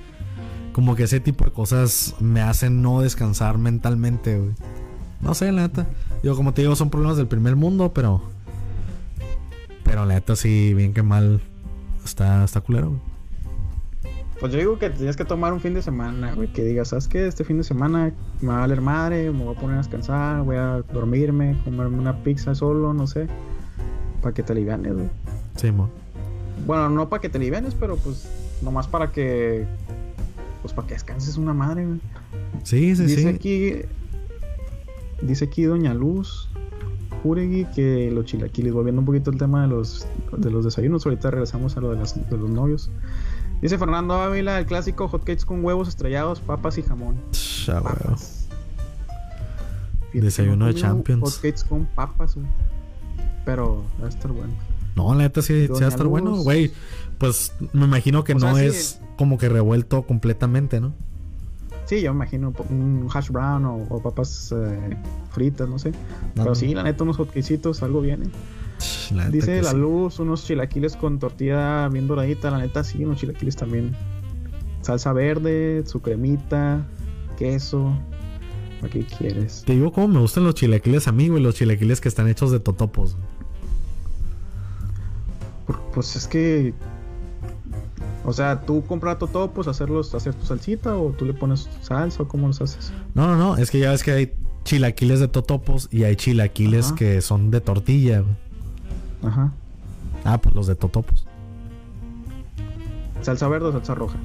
[0.73, 4.53] como que ese tipo de cosas me hacen no descansar mentalmente, güey.
[5.21, 5.87] No sé, la neta.
[6.23, 8.23] Yo como te digo, son problemas del primer mundo, pero
[9.85, 11.41] pero la neta sí, bien que mal
[12.05, 13.13] está está culero, güey.
[14.43, 16.49] Pues yo digo que tienes que tomar un fin de semana, güey.
[16.49, 17.29] Que digas, ¿sabes qué?
[17.29, 20.43] Este fin de semana me va a valer madre, me voy a poner a descansar,
[20.43, 23.29] voy a dormirme, comerme una pizza solo, no sé.
[24.21, 25.09] Para que te alivianes, güey.
[25.55, 25.89] Sí, mo.
[26.67, 28.29] Bueno, no para que te alivianes, pero pues
[28.63, 29.65] nomás para que.
[30.63, 32.01] Pues para que descanses una madre, güey.
[32.63, 33.29] Sí, sí, Dice sí.
[33.29, 33.73] aquí.
[35.21, 36.49] Dice aquí Doña Luz
[37.23, 40.07] Juregui que los chilaquiles, volviendo un poquito al tema de los,
[40.37, 42.91] de los desayunos, ahorita regresamos a lo de, las- de los novios.
[43.61, 47.17] Dice Fernando Ávila, el clásico hotcakes con huevos estrellados, papas y jamón.
[47.69, 47.81] Ah.
[47.81, 48.49] Papas.
[50.13, 51.23] Desayuno de Champions.
[51.23, 52.47] Hotcakes con papas, güey.
[53.45, 54.53] Pero va a estar bueno.
[54.95, 56.71] No, la neta sí, sí va a estar bueno, güey.
[57.23, 58.65] Pues me imagino que O sea, no sí.
[58.65, 60.93] es como que revuelto completamente, ¿no?
[61.87, 64.97] Sí, yo me imagino un hash brown o, o papas eh,
[65.31, 65.91] fritas, no sé.
[65.91, 65.97] No,
[66.35, 66.55] Pero no.
[66.57, 68.27] sí, la neta, unos hotcakecitos, algo viene.
[69.15, 69.77] La Dice la sí.
[69.77, 72.51] luz, unos chilaquiles con tortilla bien doradita.
[72.51, 73.95] La neta, sí, unos chilaquiles también.
[74.81, 76.85] Salsa verde, su cremita,
[77.39, 77.93] queso.
[78.81, 79.63] ¿Para qué quieres?
[79.65, 81.41] Te digo cómo me gustan los chilaquiles a mí, güey.
[81.41, 83.17] Los chilaquiles que están hechos de totopos.
[85.67, 86.75] Por- Pues es que.
[88.25, 92.29] O sea, tú compras totopos, hacerlos, hacer tu salsita o tú le pones salsa o
[92.29, 92.93] cómo los haces.
[93.15, 93.57] No, no, no.
[93.57, 94.33] Es que ya ves que hay
[94.65, 96.95] chilaquiles de totopos y hay chilaquiles Ajá.
[96.95, 98.23] que son de tortilla.
[99.25, 99.53] Ajá.
[100.25, 101.27] Ah, pues los de totopos.
[103.23, 104.19] ¿Salsa verde o salsa roja?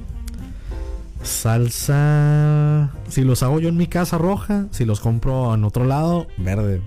[1.22, 2.90] Salsa.
[3.08, 6.80] Si los hago yo en mi casa roja, si los compro en otro lado, verde.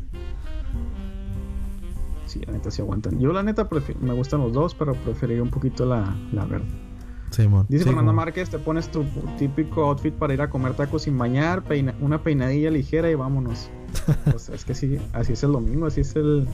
[2.25, 3.19] Sí, la neta sí aguantan.
[3.19, 6.65] Yo la neta prefi- me gustan los dos, pero preferiría un poquito la, la verde.
[7.69, 9.03] Dice Sí, Fernando como- Márquez, te pones tu
[9.39, 13.69] típico outfit para ir a comer tacos sin bañar, peina- una peinadilla ligera y vámonos.
[14.31, 16.47] Pues es que sí, así es el domingo, así es el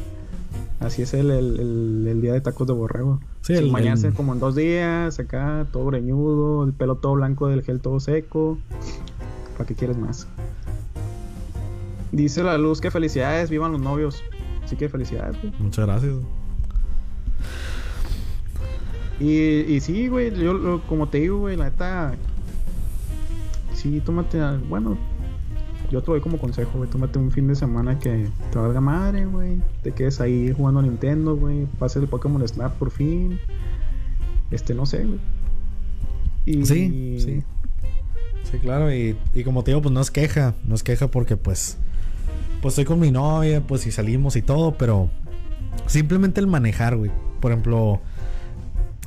[0.80, 3.20] así es el, el- el- el día de tacos de borrego.
[3.42, 7.14] Sí, sin el- bañarse el- como en dos días, acá todo greñudo, el pelo todo
[7.14, 8.58] blanco del gel todo seco.
[9.58, 10.28] ¿Para qué quieres más?
[12.12, 14.24] Dice la luz que felicidades, vivan los novios.
[14.64, 15.54] Así que felicidades, güey.
[15.60, 16.14] Muchas gracias.
[19.20, 22.14] Y, sí, güey, yo como te digo, güey, la neta.
[23.74, 24.40] Sí, tómate.
[24.70, 24.98] Bueno,
[25.92, 26.90] yo te doy como consejo, güey.
[26.90, 29.62] Tómate un fin de semana que te valga madre, güey.
[29.82, 31.66] Te quedes ahí jugando a Nintendo, güey.
[31.80, 33.40] Pase el Pokémon Snap por fin.
[34.52, 35.20] Este, no sé, güey.
[36.46, 37.44] Y, Sí, sí.
[38.52, 41.36] Sí, claro, y, y como te digo, pues no es queja, no es queja porque
[41.36, 41.78] pues,
[42.62, 45.10] pues estoy con mi novia, pues y salimos y todo, pero
[45.88, 47.12] simplemente el manejar, güey.
[47.42, 48.00] Por ejemplo,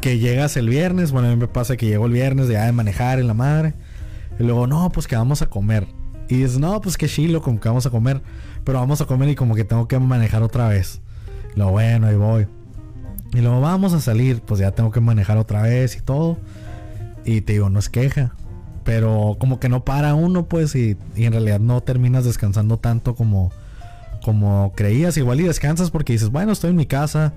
[0.00, 2.66] que llegas el viernes, bueno, a mí me pasa que llego el viernes de, ya
[2.66, 3.74] de manejar en la madre,
[4.38, 5.86] y luego, no, pues que vamos a comer.
[6.28, 8.22] Y dices, no, pues que chilo, como que vamos a comer,
[8.64, 11.00] pero vamos a comer y como que tengo que manejar otra vez.
[11.56, 12.46] Luego, bueno, ahí voy.
[13.32, 16.38] Y luego vamos a salir, pues ya tengo que manejar otra vez y todo.
[17.24, 18.34] Y te digo, no es queja.
[18.84, 23.14] Pero como que no para uno, pues, y, y en realidad no terminas descansando tanto
[23.14, 23.50] como,
[24.24, 25.16] como creías.
[25.16, 27.34] Igual y descansas porque dices, bueno, estoy en mi casa,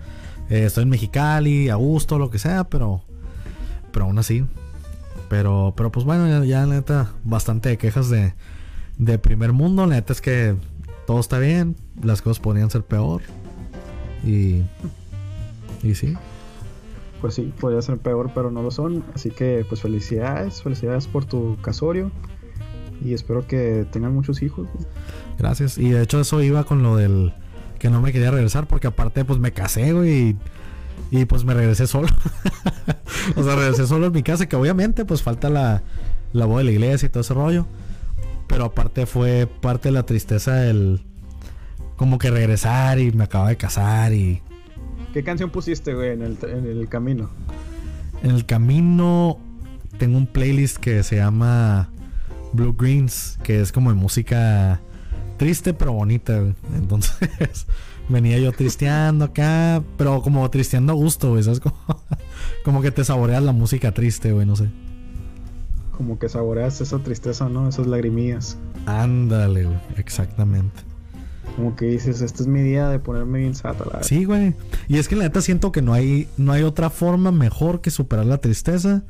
[0.50, 3.02] eh, estoy en Mexicali, a gusto, lo que sea, pero,
[3.92, 4.46] pero aún así.
[5.30, 8.34] Pero, pero pues bueno, ya, ya la neta, bastante de quejas de,
[8.98, 9.86] de primer mundo.
[9.86, 10.56] La neta es que
[11.08, 13.22] todo está bien, las cosas podrían ser peor.
[14.24, 14.64] Y,
[15.82, 16.16] y sí.
[17.22, 19.04] Pues sí, podría ser peor, pero no lo son.
[19.16, 20.62] Así que, pues felicidades.
[20.62, 22.12] Felicidades por tu casorio.
[23.04, 24.68] Y espero que tengan muchos hijos.
[25.38, 25.78] Gracias.
[25.78, 27.34] Y de hecho eso iba con lo del
[27.84, 30.30] que no me quería regresar porque aparte pues me casé, güey.
[31.12, 32.08] Y, y, pues me regresé solo.
[33.36, 35.84] o sea, regresé solo en mi casa que obviamente pues falta la,
[36.32, 37.68] la boda de la iglesia y todo ese rollo.
[38.48, 41.04] Pero aparte fue parte de la tristeza el
[41.98, 44.42] como que regresar y me acaba de casar y
[45.14, 47.32] ¿Qué canción pusiste, güey, en el, en el camino?
[48.24, 49.40] en el camino
[49.98, 51.90] tengo un playlist que se llama
[52.54, 54.80] Blue Greens, que es como de música
[55.44, 56.40] triste pero bonita.
[56.40, 56.54] güey.
[56.76, 57.18] Entonces
[58.10, 61.60] venía yo tristeando acá, pero como tristeando a gusto, güey, ¿sabes?
[61.60, 61.76] Como,
[62.64, 64.70] como que te saboreas la música triste, güey, no sé.
[65.92, 67.68] Como que saboreas esa tristeza, ¿no?
[67.68, 68.58] Esas lagrimillas.
[68.86, 70.82] Ándale, güey, exactamente.
[71.58, 74.56] Como que dices, este es mi día de ponerme bien sata, la Sí, güey.
[74.88, 77.92] Y es que la neta siento que no hay, no hay otra forma mejor que
[77.92, 79.04] superar la tristeza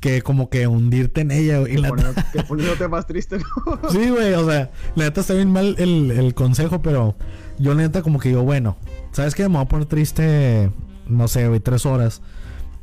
[0.00, 1.74] que como que hundirte en ella, güey.
[1.76, 3.80] Que, la poniendo- que poniéndote más triste, ¿no?
[3.90, 7.16] Sí, güey, o sea, la neta está bien mal el, el consejo, pero
[7.58, 8.76] yo la neta como que digo, bueno,
[9.12, 9.42] ¿sabes qué?
[9.48, 10.70] Me voy a poner triste
[11.08, 12.20] no sé, güey, tres horas.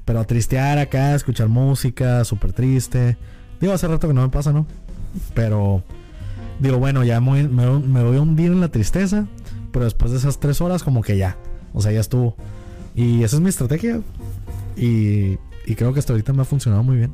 [0.06, 3.18] Pero a tristear acá, escuchar música, súper triste.
[3.62, 4.66] Digo, hace rato que no me pasa, ¿no?
[5.34, 5.84] Pero
[6.60, 9.28] digo, bueno, ya me, me, voy a hundir en la tristeza.
[9.72, 11.38] Pero después de esas tres horas, como que ya.
[11.74, 12.36] O sea, ya estuvo.
[12.96, 14.02] Y esa es mi estrategia.
[14.76, 17.12] Y, y creo que hasta ahorita me ha funcionado muy bien.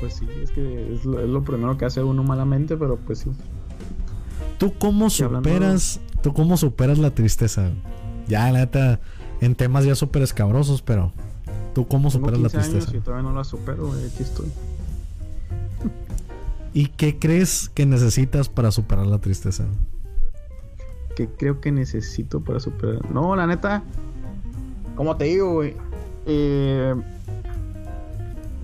[0.00, 3.30] Pues sí, es que es lo, primero que hace uno malamente, pero pues sí.
[4.58, 7.70] ¿Tú cómo superas, tú cómo superas la tristeza?
[8.26, 9.00] Ya, la neta,
[9.40, 11.12] en temas ya súper escabrosos, pero
[11.74, 12.90] ¿tú cómo superas la tristeza?
[12.90, 14.46] Años y todavía no la supero, aquí estoy.
[16.74, 19.66] ¿Y qué crees que necesitas para superar la tristeza?
[21.14, 23.08] ¿Qué creo que necesito para superar?
[23.12, 23.84] No, la neta,
[25.02, 25.74] como te digo, güey,
[26.26, 26.94] eh,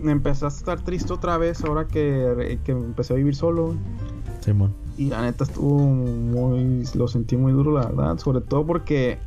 [0.05, 3.74] empecé a estar triste otra vez ahora que, que empecé a vivir solo.
[4.39, 4.72] Simón.
[4.97, 6.84] Y la neta estuvo muy.
[6.95, 8.18] Lo sentí muy duro, la verdad.
[8.18, 9.18] Sobre todo porque.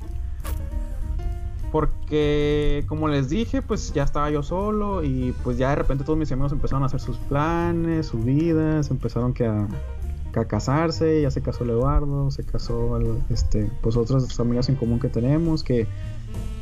[1.73, 5.03] Porque, como les dije, pues ya estaba yo solo.
[5.03, 8.89] Y pues ya de repente todos mis amigos empezaron a hacer sus planes, sus vidas.
[8.89, 9.67] Empezaron que a,
[10.33, 11.21] a casarse.
[11.21, 12.31] Ya se casó el Eduardo.
[12.31, 12.97] Se casó
[13.29, 15.61] este, pues otras amigas en común que tenemos.
[15.61, 15.87] Que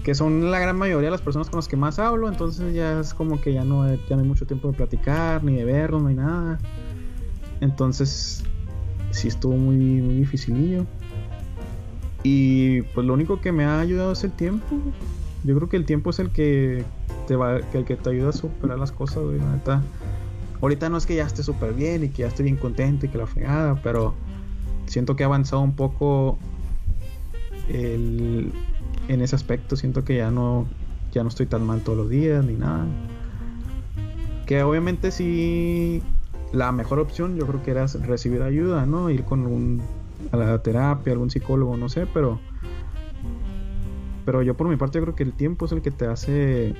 [0.09, 2.99] que son la gran mayoría de las personas con las que más hablo, entonces ya
[2.99, 5.99] es como que ya no, ya no hay mucho tiempo de platicar, ni de verlo,
[5.99, 6.57] no hay nada.
[7.61, 8.43] Entonces,
[9.11, 10.87] sí estuvo muy, muy dificilillo.
[12.23, 14.65] Y pues lo único que me ha ayudado es el tiempo.
[15.43, 16.83] Yo creo que el tiempo es el que
[17.27, 19.39] te va, que el que te ayuda a superar las cosas, güey,
[20.59, 23.09] Ahorita no es que ya esté súper bien y que ya esté bien contento y
[23.09, 24.15] que la fregada, pero
[24.87, 26.39] siento que ha avanzado un poco
[27.67, 28.51] el,
[29.09, 30.67] en ese aspecto siento que ya no
[31.11, 32.85] ya no estoy tan mal todos los días ni nada.
[34.45, 36.01] Que obviamente sí
[36.53, 39.09] la mejor opción yo creo que era recibir ayuda, ¿no?
[39.09, 39.81] Ir con un
[40.31, 42.39] a la terapia, algún psicólogo, no sé, pero
[44.25, 46.75] pero yo por mi parte yo creo que el tiempo es el que te hace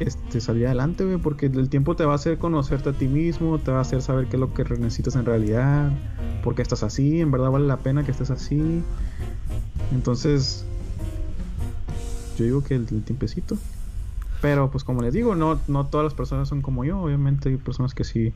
[0.00, 3.58] este, salir adelante, güey, porque el tiempo te va a hacer conocerte a ti mismo,
[3.58, 5.92] te va a hacer saber qué es lo que necesitas en realidad,
[6.42, 8.82] por qué estás así, en verdad vale la pena que estés así.
[9.92, 10.64] Entonces,
[12.36, 13.56] yo digo que el, tiempecito.
[14.40, 17.00] Pero pues como les digo, no, no todas las personas son como yo.
[17.00, 18.32] Obviamente hay personas que sí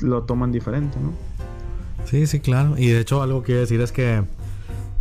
[0.00, 1.12] lo toman diferente, ¿no?
[2.06, 2.76] Sí, sí, claro.
[2.78, 4.22] Y de hecho algo que decir es que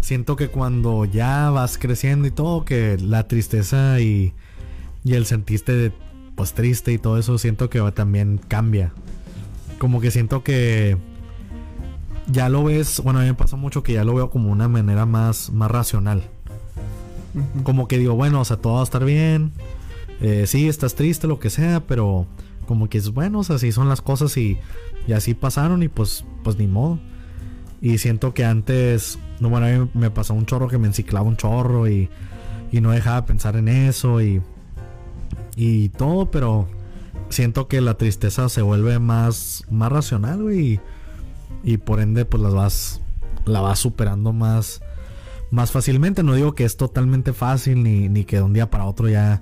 [0.01, 4.33] siento que cuando ya vas creciendo y todo, que la tristeza y,
[5.03, 5.93] y el sentiste
[6.35, 8.91] pues triste y todo eso, siento que también cambia.
[9.79, 10.97] Como que siento que
[12.27, 14.67] ya lo ves, bueno, a mí me pasa mucho que ya lo veo como una
[14.67, 16.23] manera más, más racional.
[17.63, 19.51] Como que digo, bueno, o sea, todo va a estar bien.
[20.21, 22.25] Eh, sí, estás triste, lo que sea, pero
[22.67, 24.57] como que es bueno, o sea, así son las cosas y,
[25.07, 26.99] y así pasaron y pues, pues ni modo.
[27.81, 31.27] Y siento que antes, no, bueno, a mí me pasó un chorro que me enciclaba
[31.27, 32.09] un chorro y,
[32.71, 34.41] y no dejaba de pensar en eso y,
[35.55, 36.67] y todo, pero
[37.29, 40.59] siento que la tristeza se vuelve más, más racional, güey.
[40.59, 40.79] Y,
[41.63, 43.01] y por ende, pues las vas,
[43.45, 44.81] la vas superando más,
[45.51, 46.23] más fácilmente.
[46.23, 49.41] No digo que es totalmente fácil ni, ni que de un día para otro ya,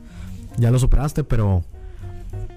[0.58, 1.64] ya lo superaste, pero,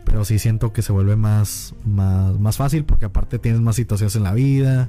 [0.05, 4.17] pero sí siento que se vuelve más, más, más fácil porque aparte tienes más situaciones
[4.17, 4.89] en la vida,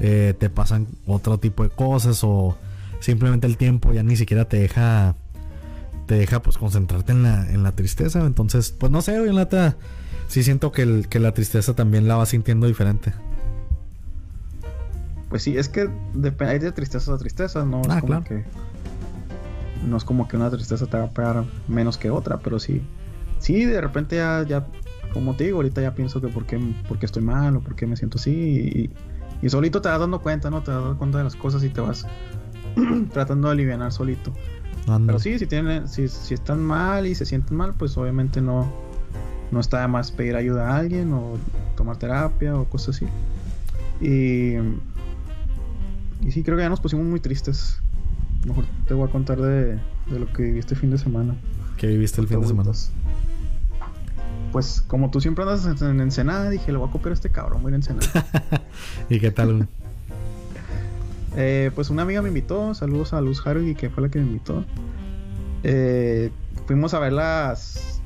[0.00, 2.56] eh, te pasan otro tipo de cosas o
[3.00, 5.14] simplemente el tiempo ya ni siquiera te deja
[6.06, 8.24] te deja pues concentrarte en la, en la tristeza.
[8.24, 9.76] Entonces, pues no sé, en la
[10.26, 13.12] sí siento que, el, que la tristeza también la va sintiendo diferente.
[15.28, 15.90] Pues sí, es que
[16.40, 18.44] hay de tristeza a tristeza, no es ah, como que.
[19.86, 22.82] No es como que una tristeza te va a pegar menos que otra, pero sí.
[23.38, 24.66] Sí, de repente ya, ya
[25.12, 26.58] como te digo, ahorita ya pienso que por qué,
[26.88, 28.30] por qué estoy mal o por qué me siento así.
[28.30, 28.90] Y,
[29.46, 30.62] y, solito te vas dando cuenta, ¿no?
[30.62, 32.06] Te vas dando cuenta de las cosas y te vas
[33.12, 34.32] tratando de aliviar solito.
[35.06, 38.66] Pero sí, si, tienen, si, si están mal y se sienten mal, pues obviamente no,
[39.50, 41.36] no está de más pedir ayuda a alguien o
[41.76, 43.06] tomar terapia o cosas así.
[44.00, 44.54] Y
[46.20, 47.80] y sí, creo que ya nos pusimos muy tristes.
[48.46, 51.36] Mejor te voy a contar de, lo que viví este fin de semana.
[51.76, 52.70] ¿Qué viviste el fin de semana?
[54.52, 57.62] Pues como tú siempre andas en, Ensenada, dije, le voy a copiar a este cabrón,
[57.62, 58.06] voy a Ensenada.
[59.08, 59.68] ¿Y qué tal?
[61.36, 64.26] eh, pues una amiga me invitó, saludos a Luz Harvey, que fue la que me
[64.26, 64.64] invitó.
[65.62, 66.30] Eh,
[66.66, 68.00] fuimos a ver las,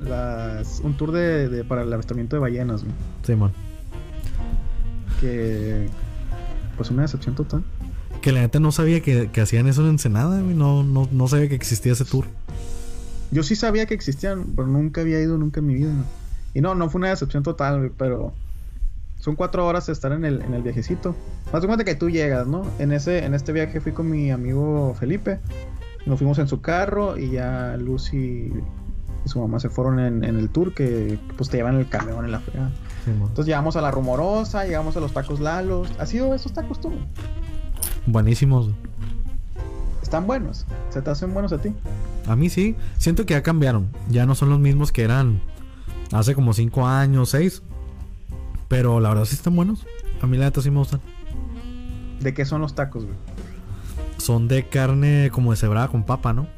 [0.00, 2.84] las un tour de, para el avistamiento de ballenas.
[3.24, 3.52] Sí, man.
[5.20, 5.88] Que
[6.78, 7.62] pues una decepción total.
[8.22, 11.54] Que la neta no sabía que, hacían eso en Ensenada, No, no, no sabía que
[11.54, 12.24] existía ese tour.
[13.30, 15.92] Yo sí sabía que existían, pero nunca había ido nunca en mi vida.
[16.54, 18.32] Y no, no fue una decepción total, pero
[19.18, 21.14] son cuatro horas estar en el, en el viajecito.
[21.52, 22.62] De cuenta que tú llegas, ¿no?
[22.78, 25.40] En, ese, en este viaje fui con mi amigo Felipe.
[26.06, 28.52] Nos fuimos en su carro y ya Lucy
[29.24, 32.24] y su mamá se fueron en, en el tour que pues te llevan el camión
[32.24, 32.70] en la fregada.
[33.08, 33.22] Sí.
[33.22, 35.88] Entonces llegamos a la rumorosa, llegamos a los tacos Lalos.
[35.98, 36.92] ¿Ha sido esos tacos tú?
[38.06, 38.70] Buenísimos.
[40.02, 40.66] Están buenos.
[40.90, 41.74] ¿Se te hacen buenos a ti?
[42.26, 42.76] A mí sí.
[42.96, 43.88] Siento que ya cambiaron.
[44.08, 45.40] Ya no son los mismos que eran
[46.12, 47.62] hace como 5 años, 6.
[48.68, 49.86] Pero la verdad sí están buenos.
[50.22, 51.00] A mí la neta sí me gustan.
[52.20, 53.16] ¿De qué son los tacos, güey?
[54.18, 56.48] Son de carne como deshebrada con papa, ¿no?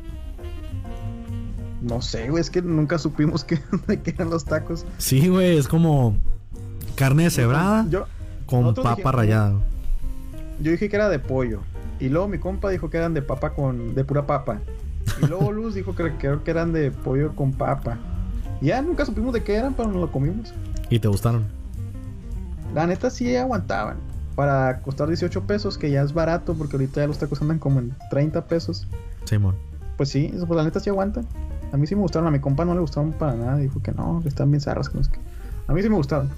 [1.83, 4.87] No sé, güey, es que nunca supimos que, de qué eran los tacos.
[4.99, 6.17] Sí, güey, es como
[7.01, 8.05] carne deshebrada Yo,
[8.47, 9.53] con papa dijimos- rallada.
[10.61, 11.61] yo dije que era de pollo.
[11.99, 13.95] Y luego mi compa dijo que eran de papa con.
[13.95, 14.61] de pura papa.
[15.23, 17.99] Y luego Luz dijo que creo que eran de pollo con papa.
[18.61, 20.53] Ya nunca supimos de qué eran, pero nos lo comimos.
[20.91, 21.45] ¿Y te gustaron?
[22.75, 23.97] La neta sí aguantaban.
[24.35, 27.81] Para costar 18 pesos, que ya es barato, porque ahorita ya los tacos andan como
[27.81, 28.87] en 30 pesos.
[29.25, 29.55] Simón.
[29.97, 31.27] Pues sí, pues la neta sí aguantan.
[31.73, 33.57] A mí sí me gustaron, a mi compa no le gustaron para nada.
[33.57, 34.89] Dijo que no, que están bien zarras.
[34.89, 35.05] que no.
[35.69, 36.31] A mí sí me gustaron.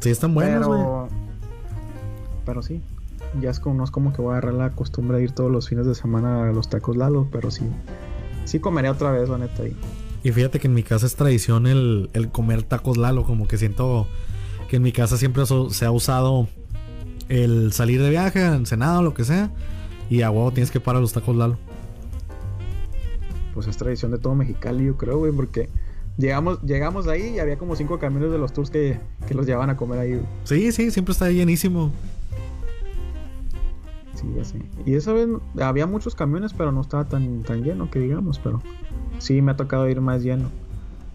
[0.00, 1.08] Sí, están buenos, pero,
[2.46, 2.80] pero sí,
[3.40, 5.50] ya es como, no es como que voy a agarrar la costumbre de ir todos
[5.50, 7.64] los fines de semana a los tacos Lalo, pero sí,
[8.44, 9.62] sí comeré otra vez, la neta.
[9.64, 9.76] ahí.
[10.22, 13.24] Y fíjate que en mi casa es tradición el, el comer tacos Lalo.
[13.24, 14.06] Como que siento
[14.68, 16.48] que en mi casa siempre so- se ha usado
[17.28, 19.50] el salir de viaje, ensenado, lo que sea.
[20.10, 21.56] Y a huevo tienes que parar los tacos Lalo.
[23.54, 25.68] Pues es tradición de todo Mexicali, yo creo, güey, porque
[26.18, 29.70] llegamos, llegamos ahí y había como cinco camiones de los tours que, que los llevaban
[29.70, 30.10] a comer ahí.
[30.10, 30.26] güey.
[30.44, 31.90] Sí, sí, siempre está llenísimo.
[34.14, 34.60] Sí, ya sé.
[34.84, 35.28] Y esa vez
[35.60, 38.60] había muchos camiones, pero no estaba tan, tan lleno que digamos, pero
[39.18, 40.50] sí me ha tocado ir más lleno.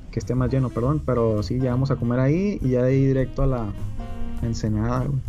[0.09, 1.01] Que esté más lleno, perdón.
[1.05, 3.73] Pero sí, llegamos a comer ahí y ya de ahí directo a la
[4.41, 5.05] Ensenada.
[5.05, 5.19] güey.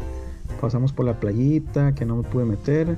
[0.60, 2.96] Pasamos por la playita, que no me pude meter.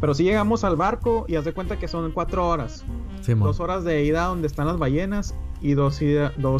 [0.00, 2.84] Pero sí llegamos al barco y haz de cuenta que son cuatro horas.
[3.26, 6.00] Dos horas de ida donde están las ballenas y dos,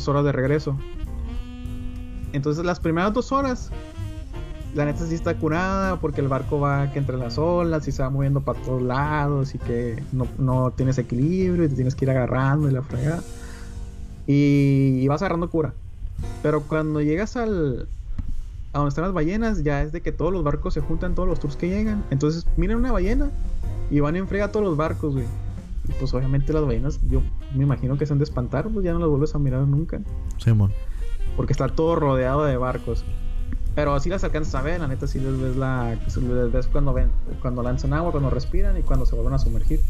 [0.09, 0.77] horas de regreso.
[2.33, 3.71] Entonces las primeras dos horas,
[4.75, 8.03] la neta sí está curada porque el barco va que entre las olas y se
[8.03, 12.07] va moviendo para todos lados y que no, no tienes equilibrio y te tienes que
[12.07, 13.23] ir agarrando y la fregada.
[14.27, 15.75] Y, vas agarrando cura.
[16.43, 17.89] Pero cuando llegas al...
[18.73, 21.29] A donde están las ballenas, ya es de que todos los barcos se juntan, todos
[21.29, 22.03] los tours que llegan.
[22.11, 23.31] Entonces miran una ballena
[23.91, 25.27] y van en frega todos los barcos, güey.
[25.89, 27.23] Y pues obviamente las ballenas, yo
[27.55, 30.01] me imagino que se han de espantar, pues ya no las vuelves a mirar nunca.
[30.39, 30.73] Simón.
[31.37, 33.05] Porque está todo rodeado de barcos.
[33.75, 35.95] Pero así las alcanzas a ver, la neta sí les ves la.
[35.95, 37.11] Les ves cuando ven,
[37.41, 39.81] cuando lanzan agua, cuando respiran y cuando se vuelven a sumergir.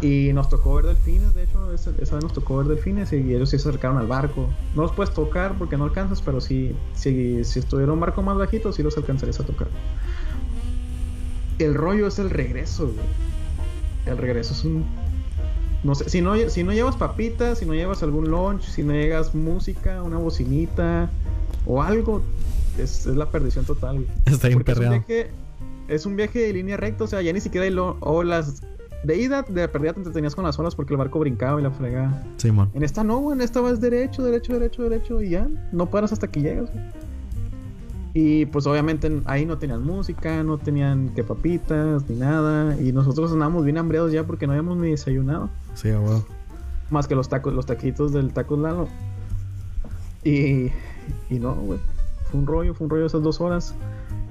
[0.00, 3.34] Y nos tocó ver delfines, de hecho, esa, esa vez nos tocó ver delfines y
[3.34, 4.48] ellos sí se acercaron al barco.
[4.74, 8.36] No los puedes tocar porque no alcanzas, pero sí, si, si estuviera un barco más
[8.36, 9.68] bajito, sí los alcanzarías a tocar.
[11.58, 13.06] El rollo es el regreso, güey.
[14.06, 14.84] El regreso es un.
[15.82, 18.92] No sé, si no, si no llevas papitas, si no llevas algún lunch, si no
[18.92, 21.10] llevas música, una bocinita
[21.66, 22.22] o algo,
[22.78, 24.08] es, es la perdición total, güey.
[24.26, 25.04] Está bien Porque es un, perreado.
[25.06, 25.30] viaje,
[25.88, 28.62] es un viaje de línea recta, o sea, ya ni siquiera hay lo- olas.
[29.04, 31.70] De ida, de perdida te entretenías con las olas porque el barco brincaba y la
[31.70, 32.22] fregaba.
[32.38, 32.70] Simón.
[32.72, 36.28] En esta no, en esta vas derecho, derecho, derecho, derecho y ya, no paras hasta
[36.28, 36.70] que llegas.
[36.72, 36.82] güey.
[38.16, 42.80] Y pues obviamente ahí no tenían música, no tenían que papitas ni nada.
[42.80, 45.50] Y nosotros andábamos bien hambreados ya porque no habíamos ni desayunado.
[45.74, 46.24] Sí, a huevo.
[46.90, 48.88] Más que los tacos, los taquitos del taco Lalo.
[50.22, 50.70] Y,
[51.28, 51.80] y no, güey.
[52.30, 53.74] Fue un rollo, fue un rollo esas dos horas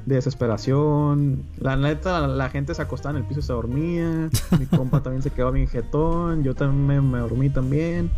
[0.05, 1.43] de desesperación.
[1.57, 4.29] La neta, la, la gente se acostaba en el piso y se dormía.
[4.57, 6.43] Mi compa también se quedó bien jetón.
[6.43, 8.09] Yo también me, me dormí también.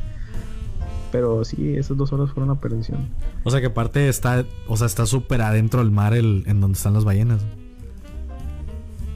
[1.15, 3.07] Pero sí, esas dos horas fueron una perdición.
[3.45, 6.75] O sea que aparte está, o sea, está súper adentro del mar el, en donde
[6.75, 7.41] están las ballenas.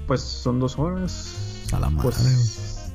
[0.07, 1.67] Pues son dos horas.
[1.73, 2.93] A la madre, Pues,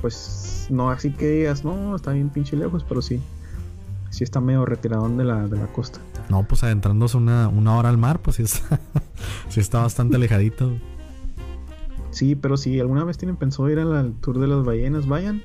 [0.00, 3.20] pues no así que digas, no, está bien pinche lejos, pero sí.
[4.08, 6.00] Sí está medio retiradón de la, de la costa.
[6.30, 8.80] No, pues adentrándose una, una hora al mar, pues sí está,
[9.50, 10.72] sí está bastante alejadito.
[12.12, 15.42] Sí, pero si alguna vez tienen pensado ir al tour de las ballenas, vayan.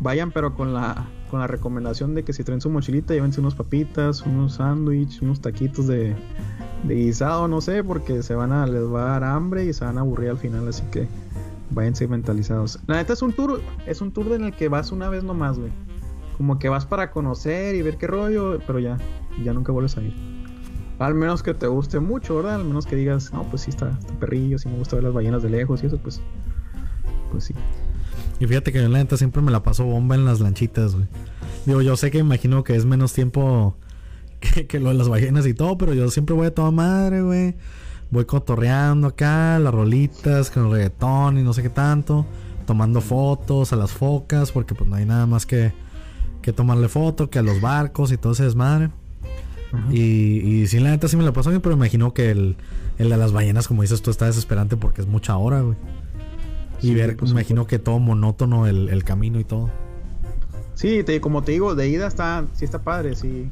[0.00, 3.54] Vayan, pero con la, con la recomendación de que si traen su mochilita, llévense unos
[3.54, 6.16] papitas, unos sándwiches, unos taquitos de,
[6.84, 9.84] de guisado, no sé, porque se van a, les va a dar hambre y se
[9.84, 11.06] van a aburrir al final, así que
[11.70, 12.80] váyanse mentalizados.
[12.86, 15.58] La neta es un tour, es un tour en el que vas una vez nomás,
[15.58, 15.70] güey.
[16.36, 18.96] Como que vas para conocer y ver qué rollo, pero ya,
[19.44, 20.14] ya nunca vuelves a ir.
[20.98, 22.56] Al menos que te guste mucho, ¿verdad?
[22.56, 25.14] Al menos que digas, no, pues sí está, está perrillo, sí me gusta ver las
[25.14, 26.20] ballenas de lejos y eso, pues,
[27.30, 27.54] pues sí.
[28.40, 31.06] Y fíjate que yo la neta siempre me la paso bomba en las lanchitas, güey.
[31.66, 33.76] Digo, yo sé que imagino que es menos tiempo
[34.40, 37.22] que, que lo de las ballenas y todo, pero yo siempre voy a toda madre,
[37.22, 37.54] güey.
[38.10, 42.26] Voy cotorreando acá, las rolitas, con el reggaetón y no sé qué tanto.
[42.66, 45.72] Tomando fotos a las focas, porque pues no hay nada más que,
[46.40, 48.90] que tomarle foto, que a los barcos y todo ese desmadre.
[49.92, 52.56] Y, y sí, la neta sí me lo pasó bien, pero imagino que el,
[52.98, 55.76] el de las ballenas, como dices tú, está desesperante porque es mucha hora, güey.
[56.82, 59.70] Y Sí, ver, pues, imagino que todo monótono el, el camino y todo.
[60.74, 63.50] Sí, te, como te digo, de ida está, sí está padre, sí.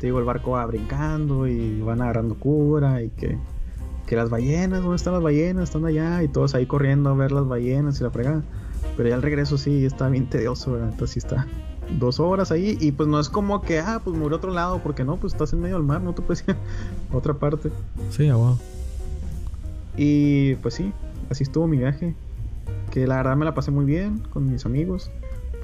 [0.00, 3.36] Te digo, el barco va brincando y van agarrando cura y que,
[4.06, 5.64] que las ballenas, ¿dónde están las ballenas?
[5.64, 8.42] Están allá y todos ahí corriendo a ver las ballenas y la fregada.
[8.96, 10.88] Pero ya al regreso sí está bien tedioso, ¿verdad?
[10.90, 11.46] Entonces sí está
[11.98, 15.04] dos horas ahí y pues no es como que, ah, pues murió otro lado, porque
[15.04, 16.56] no, pues estás en medio del mar, no te puedes ir
[17.12, 17.70] a otra parte.
[18.10, 18.58] Sí, a huevo.
[19.96, 20.92] Y pues sí,
[21.30, 22.14] así estuvo mi viaje.
[22.92, 25.10] Que la verdad me la pasé muy bien con mis amigos.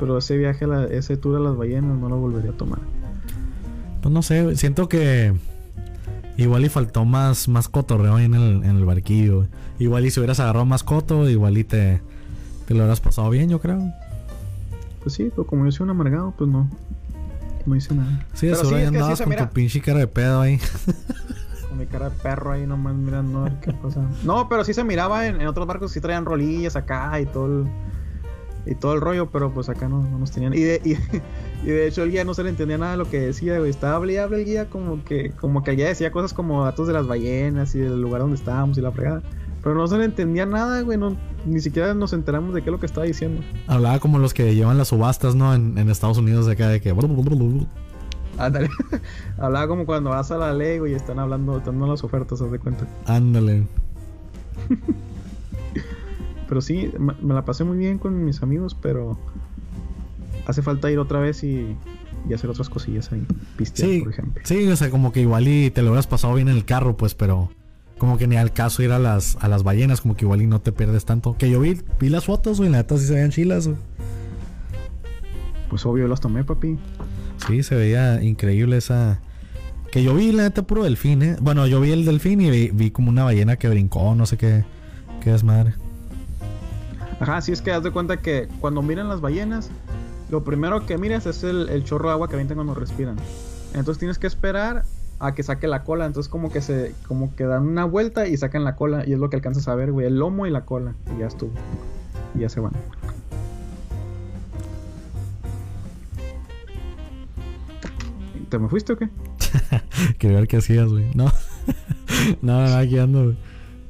[0.00, 2.80] Pero ese viaje, a la- ese tour a las ballenas no lo volvería a tomar.
[4.02, 5.32] Pues no sé, siento que
[6.36, 9.46] igual y faltó más, más cotorreo ahí en el, en el barquillo.
[9.78, 12.00] Igual y si hubieras agarrado más coto, igual y te,
[12.66, 13.80] te lo hubieras pasado bien, yo creo.
[15.02, 16.68] Pues sí, pero como yo soy un amargado, pues no.
[17.66, 18.24] No hice nada.
[18.34, 19.48] Sí, de pero seguro sí, ya es que sí andabas con mira.
[19.48, 20.58] tu pinche cara de pedo ahí.
[21.68, 24.02] Con mi cara de perro ahí nomás mirando a ver qué pasa.
[24.24, 27.46] No, pero sí se miraba en, en otros barcos, sí traían rolillas acá y todo
[27.46, 27.68] el,
[28.66, 30.54] y todo el rollo, pero pues acá no, no nos tenían.
[30.54, 30.92] Y de, y,
[31.66, 33.70] y de hecho el guía no se le entendía nada de lo que decía, güey.
[33.70, 36.64] Estaba hable y hable el guía como que, como que el guía decía cosas como
[36.64, 39.22] datos de las ballenas y del lugar donde estábamos y la fregada.
[39.62, 40.98] Pero no se le entendía nada, güey.
[40.98, 43.42] No, ni siquiera nos enteramos de qué es lo que estaba diciendo.
[43.66, 45.54] Hablaba como los que llevan las subastas, ¿no?
[45.54, 46.92] En, en Estados Unidos de acá de que...
[48.38, 48.70] Ándale.
[49.38, 52.50] Hablaba como cuando vas a la güey, y están hablando, están dando las ofertas, haz
[52.50, 52.86] de cuenta.
[53.06, 53.64] Ándale.
[56.48, 59.18] Pero sí, me, me la pasé muy bien con mis amigos, pero
[60.46, 61.76] hace falta ir otra vez y,
[62.26, 63.22] y hacer otras cosillas ahí.
[63.58, 64.42] Pistear, Sí, por ejemplo.
[64.46, 66.96] sí, o sea, como que igual y te lo hubieras pasado bien en el carro,
[66.96, 67.50] pues, pero
[67.98, 70.46] como que ni al caso ir a las, a las ballenas, como que igual y
[70.46, 71.36] no te pierdes tanto.
[71.36, 73.78] Que yo vi, vi las fotos, güey, la neta sí se veían chilas, güey.
[75.68, 76.78] Pues obvio las tomé, papi.
[77.46, 79.20] Sí, se veía increíble esa.
[79.92, 81.36] Que yo vi, la neta, puro delfín, ¿eh?
[81.40, 84.64] Bueno, yo vi el delfín y vi, como una ballena que brincó, no sé qué.
[85.22, 85.74] Qué desmadre.
[87.20, 89.70] Ajá, sí es que haz de cuenta que cuando miran las ballenas,
[90.30, 93.16] lo primero que miras es el, el chorro de agua que avientan cuando respiran.
[93.74, 94.84] Entonces tienes que esperar
[95.18, 96.06] a que saque la cola.
[96.06, 99.04] Entonces como que se, como que dan una vuelta y sacan la cola.
[99.06, 100.06] Y es lo que alcanzas a ver, güey.
[100.06, 100.94] El lomo y la cola.
[101.16, 101.50] Y ya estuvo.
[102.34, 102.72] Y ya se van.
[108.48, 109.08] ¿Te me fuiste o qué?
[110.18, 111.04] Quería ver qué hacías, güey.
[111.14, 111.24] No.
[112.42, 113.36] no, no, aquí ando, güey.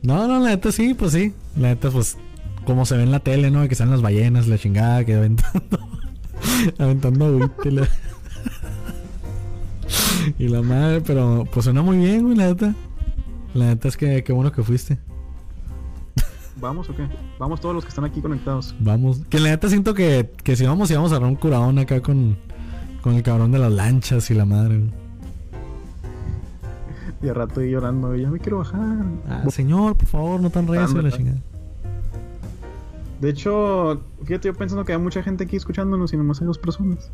[0.03, 1.33] No, no, la neta sí, pues sí.
[1.57, 2.17] La neta, pues,
[2.65, 3.67] como se ve en la tele, ¿no?
[3.69, 5.79] Que salen las ballenas, la chingada, que aventando.
[6.79, 7.89] aventando agüita y la...
[10.39, 12.75] y la madre, pero pues suena muy bien, güey, la neta.
[13.55, 14.99] La neta es que qué bueno que fuiste.
[16.61, 17.07] ¿Vamos o qué?
[17.39, 18.75] Vamos todos los que están aquí conectados.
[18.81, 19.21] Vamos.
[19.31, 22.37] Que la neta siento que, que si vamos, íbamos a agarrar un curadón acá con,
[23.03, 24.83] con el cabrón de las lanchas y la madre.
[27.23, 28.15] Y al rato ahí llorando.
[28.15, 29.05] Ya me quiero bajar.
[29.29, 31.39] Ah, señor, por favor, no tan recio la chingada.
[33.21, 36.59] De hecho, fíjate, yo pensando que hay mucha gente aquí escuchándonos y nomás hay dos
[36.59, 37.11] personas.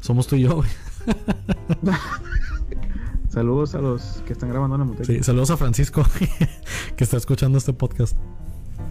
[0.00, 0.68] Somos tú y yo, güey.
[3.28, 5.04] Saludos a los que están grabando en la moteca.
[5.04, 6.02] Sí, saludos a Francisco
[6.96, 8.16] que está escuchando este podcast.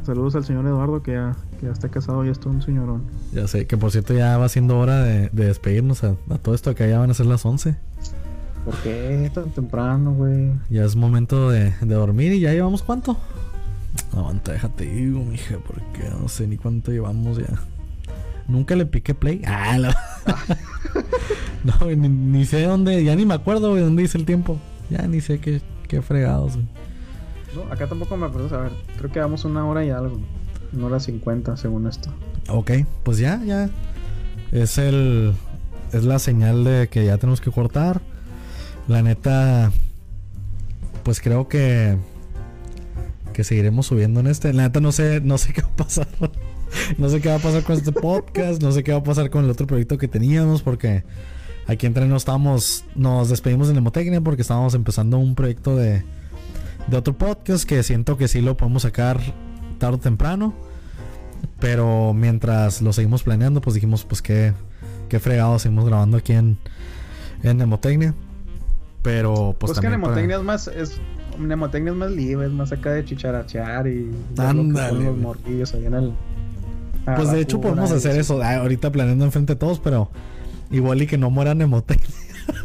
[0.07, 3.03] Saludos al señor Eduardo que ya, que ya está casado, ya está un señorón.
[3.33, 6.55] Ya sé, que por cierto ya va siendo hora de, de despedirnos a, a todo
[6.55, 6.69] esto.
[6.69, 7.75] Acá ya van a ser las 11.
[8.63, 10.53] ¿Por qué tan temprano, güey?
[10.69, 13.17] Ya es momento de, de dormir y ya llevamos cuánto.
[14.13, 17.59] Aguanta, déjate digo, mija, porque no sé ni cuánto llevamos ya.
[18.47, 19.41] Nunca le piqué play.
[19.45, 19.97] Ah, la-
[21.65, 24.57] no, güey, ni, ni sé dónde, ya ni me acuerdo de dónde dice el tiempo.
[24.89, 26.65] Ya ni sé qué, qué fregados, güey.
[27.71, 28.55] Acá tampoco me acuerdo.
[28.57, 30.19] A ver, creo que damos una hora y algo.
[30.73, 32.09] Una hora cincuenta, según esto.
[32.49, 32.71] Ok,
[33.03, 33.69] pues ya, ya.
[34.51, 35.33] Es el.
[35.93, 38.01] Es la señal de que ya tenemos que cortar.
[38.87, 39.71] La neta.
[41.03, 41.97] Pues creo que.
[43.33, 44.53] Que seguiremos subiendo en este.
[44.53, 46.07] La neta no sé, no sé qué va a pasar.
[46.97, 48.61] No sé qué va a pasar con este podcast.
[48.61, 50.61] No sé qué va a pasar con el otro proyecto que teníamos.
[50.61, 51.03] Porque
[51.65, 52.85] aquí entre nos estábamos.
[52.95, 56.03] Nos despedimos de Nemotecnia porque estábamos empezando un proyecto de.
[56.87, 59.19] De otro podcast que siento que sí lo podemos sacar
[59.77, 60.53] tarde o temprano.
[61.59, 64.53] Pero mientras lo seguimos planeando, pues dijimos, pues qué,
[65.09, 66.57] qué fregado seguimos grabando aquí en,
[67.43, 68.13] en Nemotecnia.
[69.01, 70.67] Pero pues, Pues, que también para- Nemotecnia es más.
[70.67, 71.01] Es,
[71.39, 74.09] Nemotecnia es más libre, es más acá de chicharachear y.
[74.37, 75.15] Ándale, los güey.
[75.17, 76.13] morrillos ahí en el.
[77.15, 80.09] Pues de hecho podemos hacer eso ah, ahorita planeando enfrente de todos, pero
[80.71, 82.05] igual y que no muera Nemotecnia.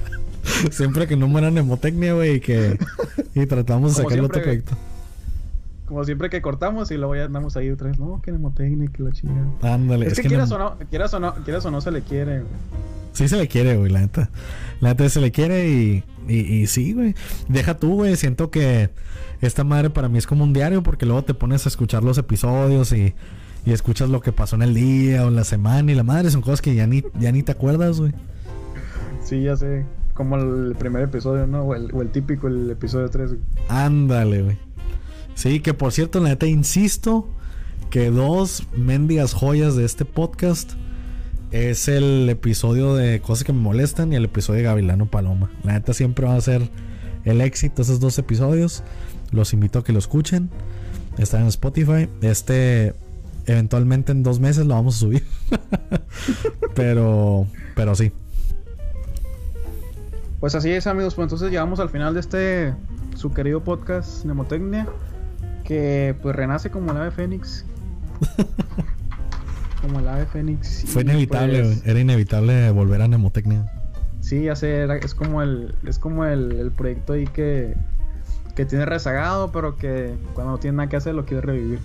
[0.72, 2.76] siempre que no muera Nemotecnia, güey, y que
[3.34, 4.76] y tratamos de Como sacar el otro proyecto.
[5.86, 7.98] Como siempre que cortamos y luego ya andamos ahí otra vez.
[7.98, 9.74] No, que Nemotecnia, que la chingada.
[9.74, 11.80] Ándale, Es, es, que, que quieras, Nemo- o no, quieras, o no, quieras o no
[11.80, 12.52] se le quiere, güey.
[13.12, 14.30] Sí se le quiere, güey, la neta.
[14.80, 17.14] La neta se le quiere y, y, y sí, güey.
[17.48, 18.16] Deja tú, güey.
[18.16, 18.88] Siento que
[19.42, 22.16] esta madre para mí es como un diario porque luego te pones a escuchar los
[22.16, 23.12] episodios y,
[23.66, 26.30] y escuchas lo que pasó en el día o en la semana y la madre
[26.30, 28.12] son cosas que ya ni, ya ni te acuerdas, güey.
[29.22, 29.84] Sí, ya sé.
[30.14, 31.62] Como el primer episodio, ¿no?
[31.62, 33.32] O el, típico, el episodio 3.
[33.68, 34.58] Ándale, güey.
[35.34, 37.28] Sí, que por cierto, la neta, insisto
[37.90, 40.72] que dos mendigas joyas de este podcast
[41.50, 45.50] es el episodio de Cosas que me molestan y el episodio de Gavilano Paloma.
[45.64, 46.70] La neta siempre va a ser
[47.24, 48.82] el éxito esos dos episodios.
[49.30, 50.50] Los invito a que lo escuchen.
[51.18, 52.08] Está en Spotify.
[52.22, 52.94] Este,
[53.46, 55.24] eventualmente en dos meses lo vamos a subir.
[56.74, 58.12] pero, pero sí.
[60.42, 61.14] Pues así es, amigos.
[61.14, 62.74] Pues entonces llegamos al final de este
[63.14, 64.88] su querido podcast Nemotecnia.
[65.62, 67.64] Que pues renace como el ave fénix.
[69.80, 70.84] como el ave fénix.
[70.88, 71.86] Fue Y, inevitable, pues.
[71.86, 73.72] Era inevitable volver a Nemotecnia.
[74.20, 77.76] Sí, ya sé, era- es como el, es como el, el proyecto ahí que,
[78.56, 81.78] que tiene rezagado, pero que cuando no tiene nada que hacer lo quiere revivir.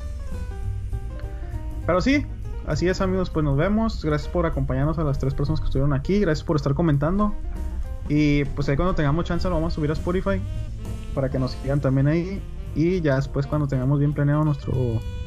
[1.85, 2.25] Pero sí,
[2.65, 4.03] así es amigos, pues nos vemos.
[4.03, 6.19] Gracias por acompañarnos a las tres personas que estuvieron aquí.
[6.19, 7.35] Gracias por estar comentando.
[8.09, 10.41] Y pues ahí cuando tengamos chance lo vamos a subir a Spotify
[11.13, 12.41] para que nos sigan también ahí.
[12.75, 14.73] Y ya después cuando tengamos bien planeado nuestro,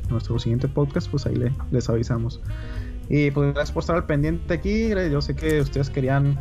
[0.09, 2.41] nuestro siguiente podcast, pues ahí le- les avisamos.
[3.09, 4.89] Y pues gracias por estar al pendiente aquí.
[5.11, 6.39] Yo sé que ustedes querían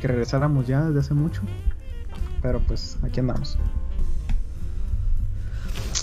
[0.00, 1.42] que regresáramos ya desde hace mucho.
[2.40, 3.58] Pero pues aquí andamos.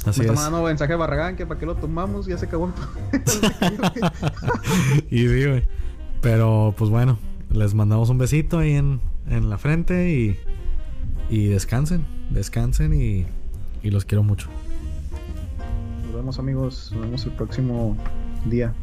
[0.05, 0.39] Así Me está es.
[0.39, 2.67] mandando mensaje de Barragán que para qué lo tomamos, ya se acabó
[3.11, 3.21] el
[5.09, 5.63] y sí, güey.
[6.21, 7.17] Pero pues bueno,
[7.49, 10.37] les mandamos un besito ahí en, en la frente y,
[11.29, 13.25] y descansen, descansen y,
[13.83, 14.49] y los quiero mucho.
[16.05, 17.95] Nos vemos amigos, nos vemos el próximo
[18.45, 18.73] día.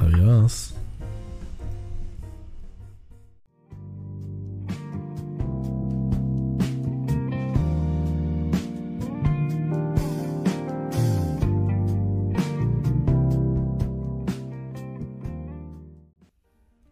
[0.00, 0.77] Adiós.